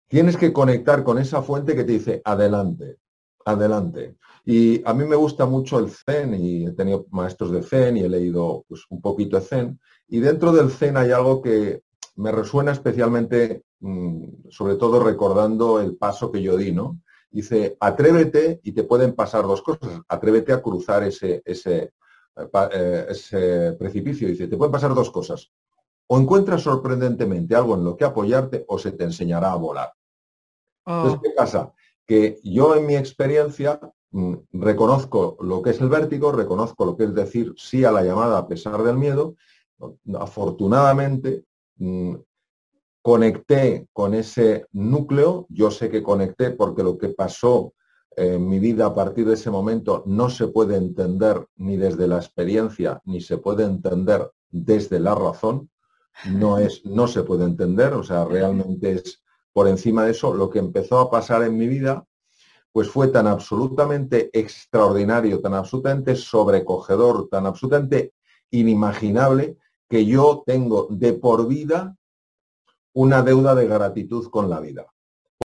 tienes 0.08 0.38
que 0.38 0.54
conectar 0.54 1.04
con 1.04 1.18
esa 1.18 1.42
fuente 1.42 1.76
que 1.76 1.84
te 1.84 1.94
dice, 1.94 2.22
adelante, 2.24 2.98
adelante. 3.46 4.16
Y 4.46 4.82
a 4.88 4.94
mí 4.94 5.06
me 5.06 5.16
gusta 5.16 5.46
mucho 5.46 5.80
el 5.80 5.90
Zen 5.90 6.34
y 6.36 6.66
he 6.66 6.72
tenido 6.72 7.06
maestros 7.12 7.52
de 7.52 7.64
Zen 7.64 7.98
y 7.98 8.02
he 8.02 8.10
leído 8.10 8.66
pues, 8.68 8.86
un 8.90 9.02
poquito 9.02 9.38
de 9.38 9.46
Zen. 9.46 9.80
Y 10.08 10.20
dentro 10.20 10.52
del 10.54 10.72
Zen 10.72 10.98
hay 10.98 11.12
algo 11.12 11.42
que 11.42 11.82
me 12.16 12.32
resuena 12.32 12.72
especialmente, 12.72 13.64
mm, 13.80 14.50
sobre 14.50 14.76
todo 14.76 15.04
recordando 15.04 15.80
el 15.80 15.98
paso 15.98 16.32
que 16.32 16.42
yo 16.42 16.56
di, 16.58 16.72
¿no? 16.72 17.02
Dice, 17.30 17.76
atrévete 17.80 18.62
y 18.64 18.72
te 18.72 18.84
pueden 18.84 19.14
pasar 19.14 19.44
dos 19.44 19.62
cosas. 19.62 20.00
Atrévete 20.08 20.54
a 20.54 20.62
cruzar 20.62 21.04
ese, 21.04 21.42
ese, 21.46 21.92
eh, 22.38 22.50
eh, 22.74 23.06
ese 23.10 23.74
precipicio. 23.78 24.30
Dice, 24.30 24.48
te 24.48 24.58
pueden 24.58 24.72
pasar 24.72 24.96
dos 24.96 25.12
cosas 25.12 25.52
o 26.08 26.18
encuentras 26.18 26.62
sorprendentemente 26.62 27.56
algo 27.56 27.76
en 27.76 27.84
lo 27.84 27.98
que 27.98 28.06
apoyarte 28.06 28.66
o 28.68 28.80
se 28.80 28.92
te 28.94 29.04
enseñará 29.04 29.52
a 29.52 29.58
volar. 29.58 29.94
Entonces, 30.86 31.20
oh. 31.20 31.22
¿qué 31.22 31.30
pasa? 31.32 31.74
Que 32.06 32.40
yo 32.44 32.76
en 32.76 32.86
mi 32.86 32.96
experiencia 32.96 33.80
mm, 34.12 34.36
reconozco 34.54 35.38
lo 35.42 35.62
que 35.62 35.72
es 35.72 35.82
el 35.82 35.90
vértigo, 35.90 36.32
reconozco 36.32 36.86
lo 36.86 36.96
que 36.96 37.04
es 37.04 37.14
decir 37.14 37.54
sí 37.58 37.84
a 37.84 37.92
la 37.92 38.04
llamada 38.04 38.38
a 38.38 38.48
pesar 38.48 38.82
del 38.84 38.98
miedo. 38.98 39.36
Afortunadamente, 40.18 41.44
mm, 41.76 42.16
conecté 43.02 43.88
con 43.94 44.14
ese 44.14 44.66
núcleo, 44.72 45.46
yo 45.50 45.72
sé 45.72 45.90
que 45.90 46.04
conecté 46.04 46.52
porque 46.52 46.84
lo 46.84 46.98
que 46.98 47.10
pasó 47.10 47.74
en 48.16 48.50
mi 48.50 48.60
vida 48.60 48.88
a 48.88 48.96
partir 48.96 49.28
de 49.28 49.36
ese 49.36 49.52
momento 49.52 50.04
no 50.08 50.30
se 50.30 50.48
puede 50.48 50.76
entender 50.76 51.46
ni 51.58 51.78
desde 51.78 52.08
la 52.08 52.18
experiencia, 52.18 53.00
ni 53.06 53.22
se 53.22 53.38
puede 53.38 53.64
entender 53.64 54.32
desde 54.50 55.00
la 55.00 55.14
razón 55.14 55.70
no, 56.26 56.58
es, 56.58 56.86
no 56.86 57.08
se 57.08 57.24
puede 57.24 57.46
entender, 57.46 57.94
o 57.94 58.04
sea, 58.04 58.26
realmente 58.26 58.94
es 58.94 59.22
por 59.54 59.68
encima 59.68 60.06
de 60.06 60.12
eso. 60.12 60.34
Lo 60.34 60.50
que 60.50 60.60
empezó 60.60 61.00
a 61.00 61.10
pasar 61.10 61.44
en 61.44 61.58
mi 61.58 61.68
vida, 61.68 62.06
pues 62.72 62.90
fue 62.90 63.08
tan 63.08 63.28
absolutamente 63.28 64.30
extraordinario, 64.34 65.42
tan 65.42 65.54
absolutamente 65.54 66.16
sobrecogedor, 66.16 67.28
tan 67.30 67.46
absolutamente 67.46 68.14
inimaginable, 68.52 69.58
que 69.90 70.06
yo 70.06 70.44
tengo 70.46 70.88
de 70.90 71.14
por 71.14 71.48
vida 71.48 71.96
una 72.94 73.22
deuda 73.22 73.56
de 73.56 73.68
gratitud 73.68 74.30
con 74.30 74.50
la 74.50 74.60
vida. 74.60 74.86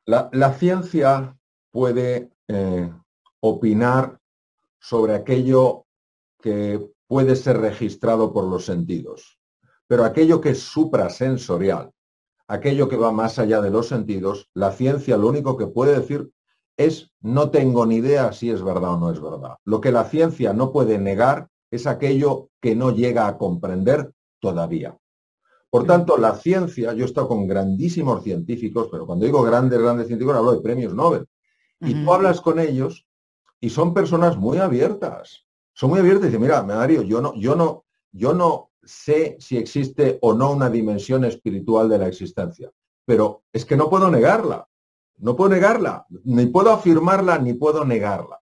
La, 0.05 0.53
ciencia 0.53 1.37
puede 1.71 2.31
eh, 2.47 2.91
opinar 3.41 4.19
sobre 4.79 5.13
aquello 5.13 5.85
que 6.41 6.89
puede 7.07 7.35
ser 7.35 7.59
registrado 7.59 8.33
por 8.33 8.45
los 8.45 8.65
sentidos, 8.65 9.38
pero 9.89 10.05
aquello 10.05 10.39
que 10.39 10.51
es 10.51 10.59
suprasensorial, 10.59 11.91
aquello 12.47 12.87
que 12.87 12.95
va 12.95 13.11
más 13.11 13.39
allá 13.39 13.59
de 13.59 13.71
los 13.71 13.87
sentidos, 13.87 14.47
la 14.53 14.71
ciencia 14.71 15.17
lo 15.17 15.27
único 15.27 15.57
que 15.57 15.65
puede 15.65 15.99
decir 15.99 16.29
es 16.77 17.11
no 17.21 17.49
tengo 17.49 17.87
ni 17.87 17.95
idea 17.95 18.31
si 18.31 18.51
es 18.51 18.61
verdad 18.61 18.93
o 18.93 18.99
no 18.99 19.11
es 19.11 19.19
verdad. 19.19 19.55
Lo 19.65 19.81
que 19.81 19.91
la 19.91 20.03
ciencia 20.03 20.53
no 20.53 20.71
puede 20.71 20.99
negar 20.99 21.49
es 21.71 21.87
aquello 21.87 22.49
que 22.61 22.75
no 22.75 22.91
llega 22.91 23.27
a 23.27 23.39
comprender 23.39 24.13
todavía. 24.39 24.95
Por 25.71 25.87
tanto, 25.87 26.19
la 26.19 26.35
ciencia, 26.35 26.93
yo 26.93 27.05
he 27.05 27.07
estado 27.07 27.27
con 27.27 27.47
grandísimos 27.47 28.23
científicos, 28.23 28.89
pero 28.91 29.07
cuando 29.07 29.25
digo 29.25 29.41
grandes, 29.41 29.79
grandes 29.79 30.05
científicos, 30.05 30.37
hablo 30.37 30.51
de 30.51 30.61
premios 30.61 30.93
Nobel. 30.93 31.25
Y 31.79 31.95
tú 31.95 32.13
hablas 32.13 32.41
con 32.41 32.59
ellos 32.59 33.07
y 33.59 33.71
son 33.71 33.95
personas 33.95 34.37
muy 34.37 34.59
abiertas. 34.59 35.47
Son 35.73 35.89
muy 35.89 35.99
abiertas 35.99 36.25
y 36.25 36.27
dicen, 36.27 36.41
mira, 36.41 36.61
Mario, 36.61 37.01
yo 37.01 37.21
no, 37.21 37.33
yo 37.33 37.55
no, 37.55 37.85
yo 38.11 38.35
no 38.35 38.69
sé 38.89 39.37
si 39.39 39.57
existe 39.57 40.17
o 40.21 40.33
no 40.33 40.51
una 40.51 40.69
dimensión 40.69 41.23
espiritual 41.23 41.87
de 41.87 41.99
la 41.99 42.07
existencia, 42.07 42.71
pero 43.05 43.43
es 43.53 43.63
que 43.63 43.77
no 43.77 43.89
puedo 43.89 44.09
negarla. 44.09 44.67
No 45.17 45.35
puedo 45.35 45.49
negarla, 45.49 46.05
ni 46.23 46.45
puedo 46.45 46.71
afirmarla, 46.71 47.39
ni 47.39 47.53
puedo 47.53 47.83
negarla. 47.83 48.39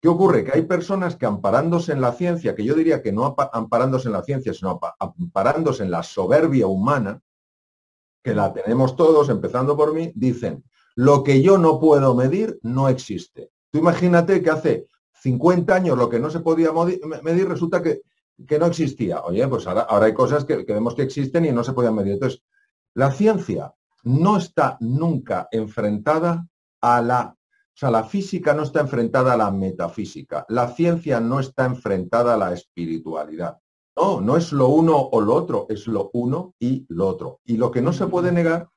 ¿Qué 0.00 0.08
ocurre? 0.08 0.44
Que 0.44 0.52
hay 0.52 0.62
personas 0.62 1.14
que 1.14 1.24
amparándose 1.24 1.92
en 1.92 2.00
la 2.00 2.12
ciencia, 2.12 2.54
que 2.54 2.64
yo 2.64 2.74
diría 2.74 3.00
que 3.00 3.12
no 3.12 3.36
amparándose 3.52 4.08
en 4.08 4.12
la 4.12 4.24
ciencia, 4.24 4.52
sino 4.52 4.80
amparándose 4.98 5.84
en 5.84 5.90
la 5.92 6.02
soberbia 6.02 6.66
humana, 6.66 7.22
que 8.24 8.34
la 8.34 8.52
tenemos 8.52 8.96
todos, 8.96 9.28
empezando 9.28 9.76
por 9.76 9.94
mí, 9.94 10.12
dicen, 10.16 10.64
lo 10.96 11.22
que 11.22 11.42
yo 11.42 11.58
no 11.58 11.78
puedo 11.78 12.14
medir 12.14 12.58
no 12.62 12.88
existe. 12.88 13.52
Tú 13.70 13.78
imagínate 13.78 14.42
que 14.42 14.50
hace 14.50 14.86
50 15.22 15.74
años 15.74 15.96
lo 15.96 16.08
que 16.10 16.18
no 16.18 16.28
se 16.28 16.40
podía 16.40 16.70
medir 17.22 17.48
resulta 17.48 17.82
que, 17.82 18.02
que 18.46 18.58
no 18.58 18.66
existía. 18.66 19.22
Oye, 19.22 19.46
pues 19.48 19.66
ahora, 19.66 19.82
ahora 19.82 20.06
hay 20.06 20.14
cosas 20.14 20.44
que, 20.44 20.66
que, 20.66 20.72
vemos 20.72 20.94
que 20.94 21.02
existen 21.02 21.44
y 21.44 21.52
no 21.52 21.62
se 21.64 21.72
podían 21.72 21.94
medir. 21.94 22.14
Entonces, 22.14 22.42
la 22.94 23.10
ciencia 23.12 23.74
no 24.04 24.36
está 24.36 24.76
nunca 24.80 25.48
enfrentada 25.50 26.46
a 26.80 27.02
la 27.02 27.36
o 27.76 27.78
sea, 27.78 27.90
la 27.90 28.04
física 28.04 28.54
no 28.54 28.62
está 28.62 28.80
enfrentada 28.80 29.34
a 29.34 29.36
la 29.36 29.50
metafísica, 29.50 30.46
la 30.48 30.68
ciencia 30.68 31.20
no 31.20 31.40
está 31.40 31.66
enfrentada 31.66 32.32
a 32.32 32.38
la 32.38 32.54
espiritualidad. 32.54 33.58
No, 33.94 34.22
no 34.22 34.38
es 34.38 34.50
lo 34.50 34.68
uno 34.68 34.96
o 34.96 35.20
lo 35.20 35.34
otro, 35.34 35.66
es 35.68 35.86
lo 35.86 36.08
uno 36.14 36.54
y 36.58 36.86
lo 36.88 37.06
otro. 37.06 37.40
Y 37.44 37.58
lo 37.58 37.70
que 37.70 37.82
no 37.82 37.92
se 37.92 38.06
puede 38.06 38.32
negar 38.32 38.70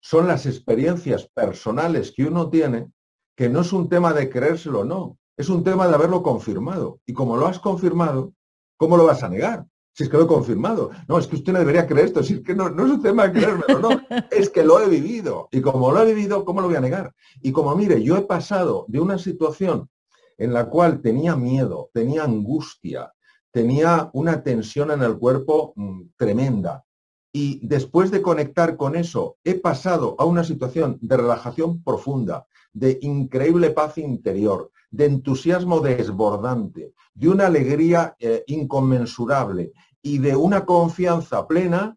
son 0.00 0.28
las 0.28 0.46
experiencias 0.46 1.28
personales 1.34 2.12
que 2.12 2.26
uno 2.26 2.48
tiene, 2.48 2.92
que 3.36 3.48
no 3.48 3.62
es 3.62 3.72
un 3.72 3.88
tema 3.88 4.12
de 4.12 4.30
creérselo 4.30 4.80
o 4.80 4.84
no, 4.84 5.18
es 5.36 5.48
un 5.48 5.64
tema 5.64 5.88
de 5.88 5.96
haberlo 5.96 6.22
confirmado. 6.22 7.00
Y 7.06 7.14
como 7.14 7.36
lo 7.36 7.48
has 7.48 7.58
confirmado, 7.58 8.34
¿cómo 8.78 8.96
lo 8.96 9.04
vas 9.04 9.22
a 9.22 9.28
negar? 9.28 9.66
Si 9.92 10.04
es 10.04 10.08
que 10.08 10.16
lo 10.16 10.22
he 10.22 10.28
confirmado. 10.28 10.90
No, 11.08 11.18
es 11.18 11.26
que 11.26 11.36
usted 11.36 11.52
no 11.52 11.58
debería 11.58 11.86
creer 11.86 12.06
esto. 12.06 12.22
Si 12.22 12.34
es 12.34 12.40
que 12.40 12.54
no, 12.54 12.68
es 12.68 12.90
un 12.90 13.02
tema 13.02 13.26
de 13.26 13.32
creérmelo, 13.32 13.80
no. 13.80 13.90
Es 14.30 14.48
que 14.48 14.64
lo 14.64 14.80
he 14.80 14.88
vivido. 14.88 15.48
Y 15.50 15.60
como 15.60 15.90
lo 15.90 16.00
he 16.00 16.06
vivido, 16.06 16.44
¿cómo 16.44 16.60
lo 16.60 16.68
voy 16.68 16.76
a 16.76 16.80
negar? 16.80 17.12
Y 17.42 17.50
como 17.52 17.74
mire, 17.74 18.02
yo 18.02 18.16
he 18.16 18.22
pasado 18.22 18.86
de 18.88 19.00
una 19.00 19.18
situación 19.18 19.90
en 20.38 20.52
la 20.52 20.66
cual 20.70 21.02
tenía 21.02 21.34
miedo, 21.34 21.90
tenía 21.92 22.22
angustia, 22.22 23.12
tenía 23.50 24.08
una 24.12 24.44
tensión 24.44 24.92
en 24.92 25.02
el 25.02 25.18
cuerpo 25.18 25.72
mm, 25.74 26.02
tremenda. 26.16 26.84
Y 27.32 27.66
después 27.66 28.12
de 28.12 28.22
conectar 28.22 28.76
con 28.76 28.94
eso, 28.94 29.36
he 29.42 29.54
pasado 29.54 30.14
a 30.18 30.24
una 30.24 30.44
situación 30.44 30.96
de 31.00 31.16
relajación 31.16 31.82
profunda, 31.82 32.46
de 32.78 32.98
increíble 33.02 33.70
paz 33.70 33.98
interior, 33.98 34.70
de 34.90 35.06
entusiasmo 35.06 35.80
desbordante, 35.80 36.94
de 37.14 37.28
una 37.28 37.46
alegría 37.46 38.14
eh, 38.18 38.44
inconmensurable 38.46 39.72
y 40.00 40.18
de 40.18 40.36
una 40.36 40.64
confianza 40.64 41.46
plena 41.46 41.96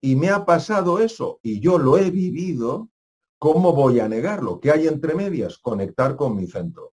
y 0.00 0.16
me 0.16 0.30
ha 0.30 0.44
pasado 0.44 1.00
eso 1.00 1.40
y 1.42 1.60
yo 1.60 1.78
lo 1.78 1.98
he 1.98 2.10
vivido, 2.10 2.88
¿cómo 3.38 3.72
voy 3.74 3.98
a 4.00 4.08
negarlo? 4.08 4.60
¿Qué 4.60 4.70
hay 4.70 4.86
entre 4.86 5.14
medias? 5.14 5.58
Conectar 5.58 6.16
con 6.16 6.36
mi 6.36 6.46
centro. 6.46 6.92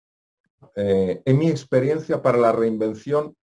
Eh, 0.75 1.21
en 1.23 1.37
mi 1.37 1.47
experiencia 1.47 2.21
para 2.21 2.39
la 2.39 2.51
reinvención 2.51 3.35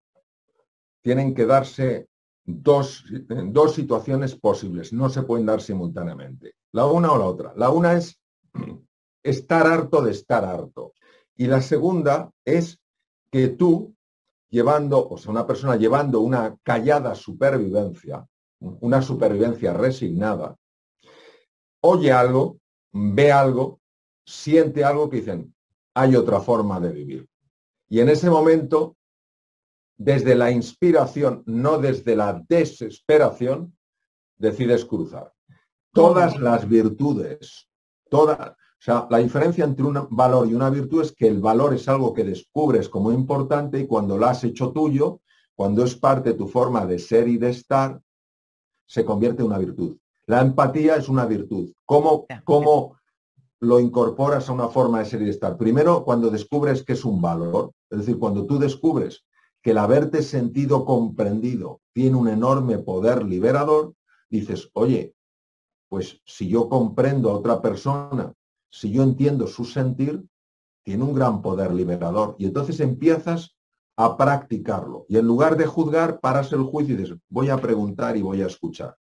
tienen 1.03 1.35
que 1.35 1.47
darse 1.47 2.09
dos, 2.45 3.05
dos 3.47 3.75
situaciones 3.75 4.35
posibles, 4.35 4.93
no 4.93 5.09
se 5.09 5.23
pueden 5.23 5.47
dar 5.47 5.61
simultáneamente, 5.61 6.55
la 6.73 6.87
una 6.87 7.13
o 7.13 7.19
la 7.19 7.27
otra. 7.27 7.53
La 7.57 7.71
una 7.71 7.95
es 7.95 8.21
estar 9.25 9.67
harto 9.67 10.03
de 10.03 10.13
estar 10.13 10.45
harto. 10.45 10.93
Y 11.35 11.47
la 11.47 11.61
segunda 11.61 12.31
es 12.45 12.79
que 13.33 13.49
tú 13.49 13.95
llevando, 14.51 15.09
o 15.09 15.19
sea, 15.19 15.33
una 15.33 15.47
persona 15.47 15.75
llevando 15.75 16.21
una 16.21 16.57
callada 16.63 17.17
supervivencia, 17.17 18.25
una 18.61 19.03
supervivencia 19.03 19.73
resignada, 19.73 20.57
oye 21.81 22.13
algo, 22.13 22.59
ve 22.93 23.33
algo, 23.33 23.81
siente 24.25 24.85
algo 24.85 25.11
que 25.11 25.17
dicen, 25.17 25.55
hay 25.95 26.15
otra 26.15 26.41
forma 26.41 26.79
de 26.79 26.93
vivir. 26.93 27.29
Y 27.89 28.01
en 28.01 28.09
ese 28.09 28.31
momento, 28.31 28.97
desde 29.97 30.35
la 30.35 30.51
inspiración, 30.51 31.43
no 31.47 31.79
desde 31.79 32.15
la 32.15 32.43
desesperación, 32.49 33.77
decides 34.37 34.85
cruzar. 34.85 35.33
Todas 35.93 36.39
las 36.39 36.69
virtudes, 36.69 37.69
todas, 38.09 38.57
sea, 38.85 39.07
la 39.09 39.17
diferencia 39.17 39.65
entre 39.65 39.87
un 39.87 40.09
valor 40.11 40.47
y 40.47 40.53
una 40.53 40.69
virtud 40.69 41.01
es 41.01 41.13
que 41.13 41.27
el 41.27 41.41
valor 41.41 41.73
es 41.73 41.89
algo 41.89 42.13
que 42.13 42.23
descubres 42.23 42.91
como 42.91 43.13
importante 43.13 43.81
y 43.81 43.87
cuando 43.87 44.19
lo 44.19 44.27
has 44.27 44.45
hecho 44.45 44.73
tuyo, 44.73 45.21
cuando 45.55 45.85
es 45.85 45.97
parte 45.97 46.33
de 46.33 46.37
tu 46.37 46.49
forma 46.49 46.85
de 46.85 46.99
ser 46.99 47.27
y 47.27 47.39
de 47.39 47.49
estar, 47.49 47.99
se 48.87 49.05
convierte 49.07 49.41
en 49.41 49.49
una 49.49 49.57
virtud. 49.57 49.97
La 50.27 50.43
empatía 50.43 50.97
es 50.97 51.09
una 51.09 51.25
virtud. 51.25 51.73
¿Cómo, 51.87 52.27
cómo 52.45 52.99
lo 53.61 53.81
incorporas 53.81 54.51
a 54.51 54.53
una 54.53 54.69
forma 54.69 54.99
de 54.99 55.07
ser 55.07 55.23
y 55.23 55.25
de 55.25 55.31
estar? 55.31 55.57
Primero, 55.57 56.05
cuando 56.05 56.29
descubres 56.29 56.83
que 56.83 56.93
es 56.93 57.07
un 57.07 57.23
valor, 57.23 57.73
es 57.89 58.01
decir, 58.01 58.19
cuando 58.19 58.45
tú 58.45 58.59
descubres 58.59 59.25
que 59.63 59.71
el 59.71 59.79
haberte 59.79 60.23
sentido 60.23 60.85
comprendido 60.85 61.81
tiene 61.95 62.17
un 62.17 62.29
enorme 62.29 62.79
poder 62.81 63.25
liberador, 63.25 63.95
dices, 64.29 64.69
oye, 64.75 65.15
pues 65.89 66.21
si 66.27 66.49
yo 66.49 66.69
comprendo 66.69 67.31
a 67.31 67.35
otra 67.35 67.63
persona 67.63 68.35
si 68.75 68.91
yo 68.91 69.05
entiendo 69.05 69.47
su 69.47 69.65
sentir, 69.65 70.25
tiene 70.83 71.05
un 71.05 71.15
gran 71.15 71.43
poder 71.43 71.73
liberador. 71.73 72.35
Y 72.41 72.47
entonces 72.47 72.81
empiezas 72.81 73.57
a 73.97 74.17
practicarlo. 74.17 75.07
Y 75.09 75.17
en 75.17 75.29
lugar 75.29 75.57
de 75.57 75.65
juzgar, 75.65 76.19
paras 76.19 76.53
el 76.53 76.65
juicio 76.65 76.97
y 76.97 76.99
dices, 76.99 77.17
voy 77.29 77.51
a 77.51 77.57
preguntar 77.57 78.17
y 78.17 78.23
voy 78.23 78.43
a 78.43 78.49
escuchar. 78.49 78.97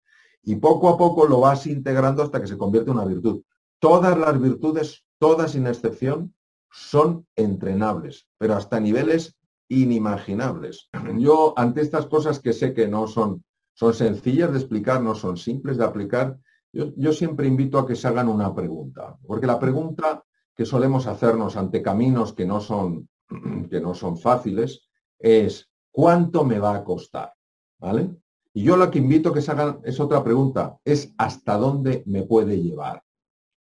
Y 0.43 0.57
poco 0.57 0.89
a 0.89 0.97
poco 0.97 1.27
lo 1.27 1.41
vas 1.41 1.67
integrando 1.67 2.23
hasta 2.23 2.41
que 2.41 2.47
se 2.47 2.57
convierte 2.57 2.91
en 2.91 2.97
una 2.97 3.05
virtud. 3.05 3.43
Todas 3.79 4.19
las 4.19 4.41
virtudes, 4.41 5.05
todas 5.19 5.53
sin 5.53 5.67
excepción, 5.67 6.35
son 6.73 7.27
entrenables, 7.37 8.27
pero 8.39 8.55
hasta 8.55 8.81
niveles 8.81 9.37
inimaginables. 9.69 10.89
Yo, 11.19 11.53
ante 11.59 11.83
estas 11.83 12.07
cosas 12.07 12.41
que 12.41 12.55
sé 12.55 12.73
que 12.73 12.89
no 12.89 13.07
son, 13.07 13.45
son 13.75 13.93
sencillas 13.93 14.51
de 14.51 14.61
explicar, 14.61 15.03
no 15.03 15.15
son 15.15 15.37
simples 15.37 15.77
de 15.77 15.85
aplicar, 15.85 16.39
yo, 16.73 17.13
siempre 17.13 17.47
invito 17.47 17.79
a 17.79 17.87
que 17.87 17.97
se 17.97 18.09
hagan 18.09 18.29
una 18.29 18.55
pregunta, 18.55 19.17
porque 19.27 19.47
la 19.47 19.59
pregunta 19.59 20.23
que 20.55 20.67
solemos 20.67 21.07
hacernos 21.07 21.57
ante 21.57 21.83
caminos 21.83 22.35
que 22.35 22.45
no 22.45 22.61
son, 22.61 23.09
que 23.71 23.81
no 23.81 23.95
son 23.95 24.19
fáciles 24.19 24.89
es 25.19 25.71
¿cuánto 25.91 26.45
me 26.45 26.59
va 26.59 26.75
a 26.75 26.85
costar? 26.85 27.33
¿Vale? 27.79 28.17
Y 28.53 28.63
yo 28.63 28.77
lo 28.77 28.91
que 28.91 28.99
invito 28.99 29.31
a 29.31 29.35
que 29.35 29.41
se 29.41 29.53
hagan 29.53 29.81
es 29.85 29.99
otra 30.01 30.23
pregunta, 30.23 30.79
es 30.85 31.15
¿hasta 31.17 31.57
dónde 31.57 32.03
me 32.07 32.23
puede 32.23 32.61
llevar? 32.61 33.03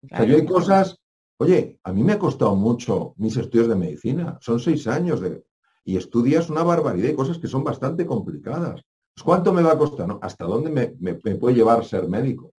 yo 0.03 0.37
hay 0.37 0.47
cosas, 0.47 0.99
oye, 1.39 1.81
a 1.83 1.93
mí 1.93 2.05
me 2.05 2.13
ha 2.13 2.19
costado 2.19 2.55
mucho 2.55 3.15
mis 3.17 3.37
estudios 3.37 3.69
de 3.69 3.75
medicina, 3.75 4.39
son 4.41 4.61
seis 4.61 4.87
años 4.87 5.21
de, 5.21 5.45
y 5.85 5.97
estudias 5.97 6.49
una 6.49 6.63
barbaridad 6.63 7.11
y 7.11 7.15
cosas 7.17 7.39
que 7.39 7.49
son 7.49 7.65
bastante 7.65 8.07
complicadas. 8.07 8.83
Pues, 9.15 9.25
¿Cuánto 9.25 9.53
me 9.53 9.63
va 9.63 9.73
a 9.73 9.79
costar? 9.79 10.09
¿Hasta 10.23 10.45
dónde 10.45 10.97
me 10.99 11.35
puede 11.35 11.57
llevar 11.57 11.85
ser 11.85 12.09
médico? 12.09 12.53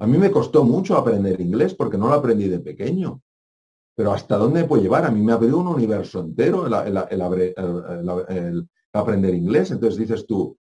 A 0.00 0.06
mí 0.06 0.16
me 0.16 0.30
costó 0.30 0.64
mucho 0.64 0.96
aprender 0.96 1.40
inglés 1.40 1.74
porque 1.74 1.98
no 1.98 2.08
lo 2.08 2.14
aprendí 2.14 2.48
de 2.48 2.58
pequeño. 2.58 3.22
Pero 3.94 4.12
¿hasta 4.12 4.38
dónde 4.38 4.62
me 4.62 4.68
puede 4.68 4.82
llevar? 4.82 5.04
A 5.04 5.10
mí 5.10 5.20
me 5.20 5.32
abrió 5.32 5.58
un 5.58 5.66
universo 5.66 6.20
entero 6.20 6.66
el, 6.66 8.68
aprender 8.94 9.34
inglés. 9.34 9.70
Entonces 9.70 9.98
dices 9.98 10.26
tú, 10.26 10.56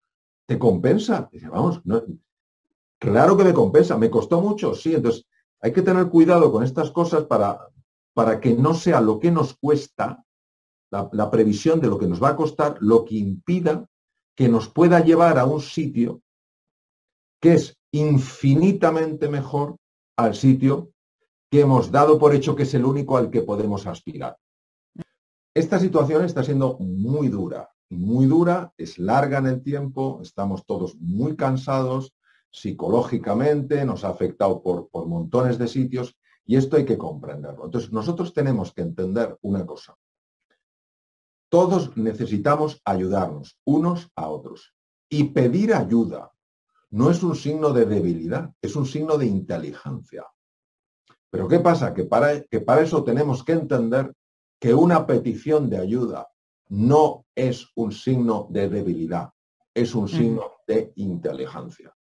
¿te 0.46 0.60
compensa? 0.60 1.30
Dice, 1.32 1.48
vamos, 1.48 1.82
claro 3.00 3.38
que 3.38 3.46
me 3.46 3.54
compensa. 3.54 3.98
¿Me 3.98 4.10
costó 4.10 4.42
mucho? 4.42 4.76
Sí. 4.76 4.94
Entonces 4.94 5.26
hay 5.62 5.72
que 5.72 5.84
tener 5.84 6.10
cuidado 6.10 6.52
con 6.52 6.64
estas 6.64 6.92
cosas 6.92 7.24
para, 7.24 7.66
para 8.14 8.42
que 8.42 8.54
no 8.54 8.74
sea 8.74 9.00
lo 9.00 9.20
que 9.20 9.32
nos 9.32 9.58
cuesta, 9.58 10.22
la 10.92 11.32
previsión 11.32 11.80
de 11.80 11.88
lo 11.88 11.98
que 11.98 12.08
nos 12.08 12.22
va 12.22 12.30
a 12.30 12.36
costar, 12.36 12.76
lo 12.82 13.06
que 13.06 13.16
impida 13.16 13.88
que 14.36 14.50
nos 14.50 14.68
pueda 14.68 15.00
llevar 15.00 15.40
a 15.40 15.46
un 15.46 15.62
sitio 15.62 16.22
que 17.42 17.54
es 17.54 17.79
infinitamente 17.92 19.30
mejor 19.30 19.76
al 20.18 20.36
sitio 20.36 20.92
que 21.52 21.62
hemos 21.62 21.92
dado 21.92 22.20
por 22.20 22.36
hecho 22.36 22.56
que 22.56 22.64
es 22.64 22.74
el 22.74 22.86
único 22.86 23.18
al 23.18 23.32
que 23.32 23.42
podemos 23.42 23.88
aspirar. 23.88 24.38
Esta 25.54 25.80
situación 25.80 26.24
está 26.24 26.44
siendo 26.44 26.78
muy 26.80 27.28
dura, 27.28 27.72
muy 27.90 28.28
dura, 28.28 28.72
es 28.78 29.00
larga 29.00 29.40
en 29.40 29.48
el 29.48 29.64
tiempo, 29.64 30.20
estamos 30.22 30.66
todos 30.66 30.96
muy 30.96 31.36
cansados 31.36 32.14
psicológicamente, 32.52 33.86
nos 33.86 34.04
ha 34.04 34.10
afectado 34.10 34.62
por, 34.62 34.90
por 34.90 35.08
montones 35.08 35.58
de 35.58 35.68
sitios 35.68 36.16
y 36.46 36.56
esto 36.56 36.78
hay 36.78 36.86
que 36.86 36.98
comprenderlo. 36.98 37.66
Entonces, 37.66 37.92
nosotros 37.92 38.34
tenemos 38.34 38.74
que 38.74 38.82
entender 38.82 39.38
una 39.42 39.66
cosa. 39.66 39.96
Todos 41.50 41.96
necesitamos 41.98 42.82
ayudarnos 42.86 43.60
unos 43.66 44.10
a 44.16 44.30
otros. 44.30 44.74
Y 45.10 45.26
pedir 45.26 45.74
ayuda 45.74 46.32
no 46.92 47.12
es 47.12 47.22
un 47.24 47.36
signo 47.36 47.72
de 47.72 47.86
debilidad, 47.86 48.52
es 48.62 48.76
un 48.76 48.86
signo 48.86 49.18
de 49.18 49.26
inteligencia. 49.26 50.26
Pero 51.30 51.48
¿qué 51.48 51.60
pasa? 51.60 51.94
Que 51.94 52.06
para, 52.06 52.42
que 52.44 52.62
para 52.62 52.82
eso 52.82 53.04
tenemos 53.04 53.44
que 53.44 53.54
entender 53.54 54.14
que 54.60 54.74
una 54.74 55.06
petición 55.06 55.70
de 55.70 55.78
ayuda 55.78 56.28
no 56.70 57.26
es 57.36 57.68
un 57.76 57.92
signo 57.92 58.48
de 58.50 58.70
debilidad, 58.70 59.30
es 59.74 59.94
un 59.96 60.08
signo 60.08 60.54
de 60.68 60.92
inteligencia. 60.96 61.96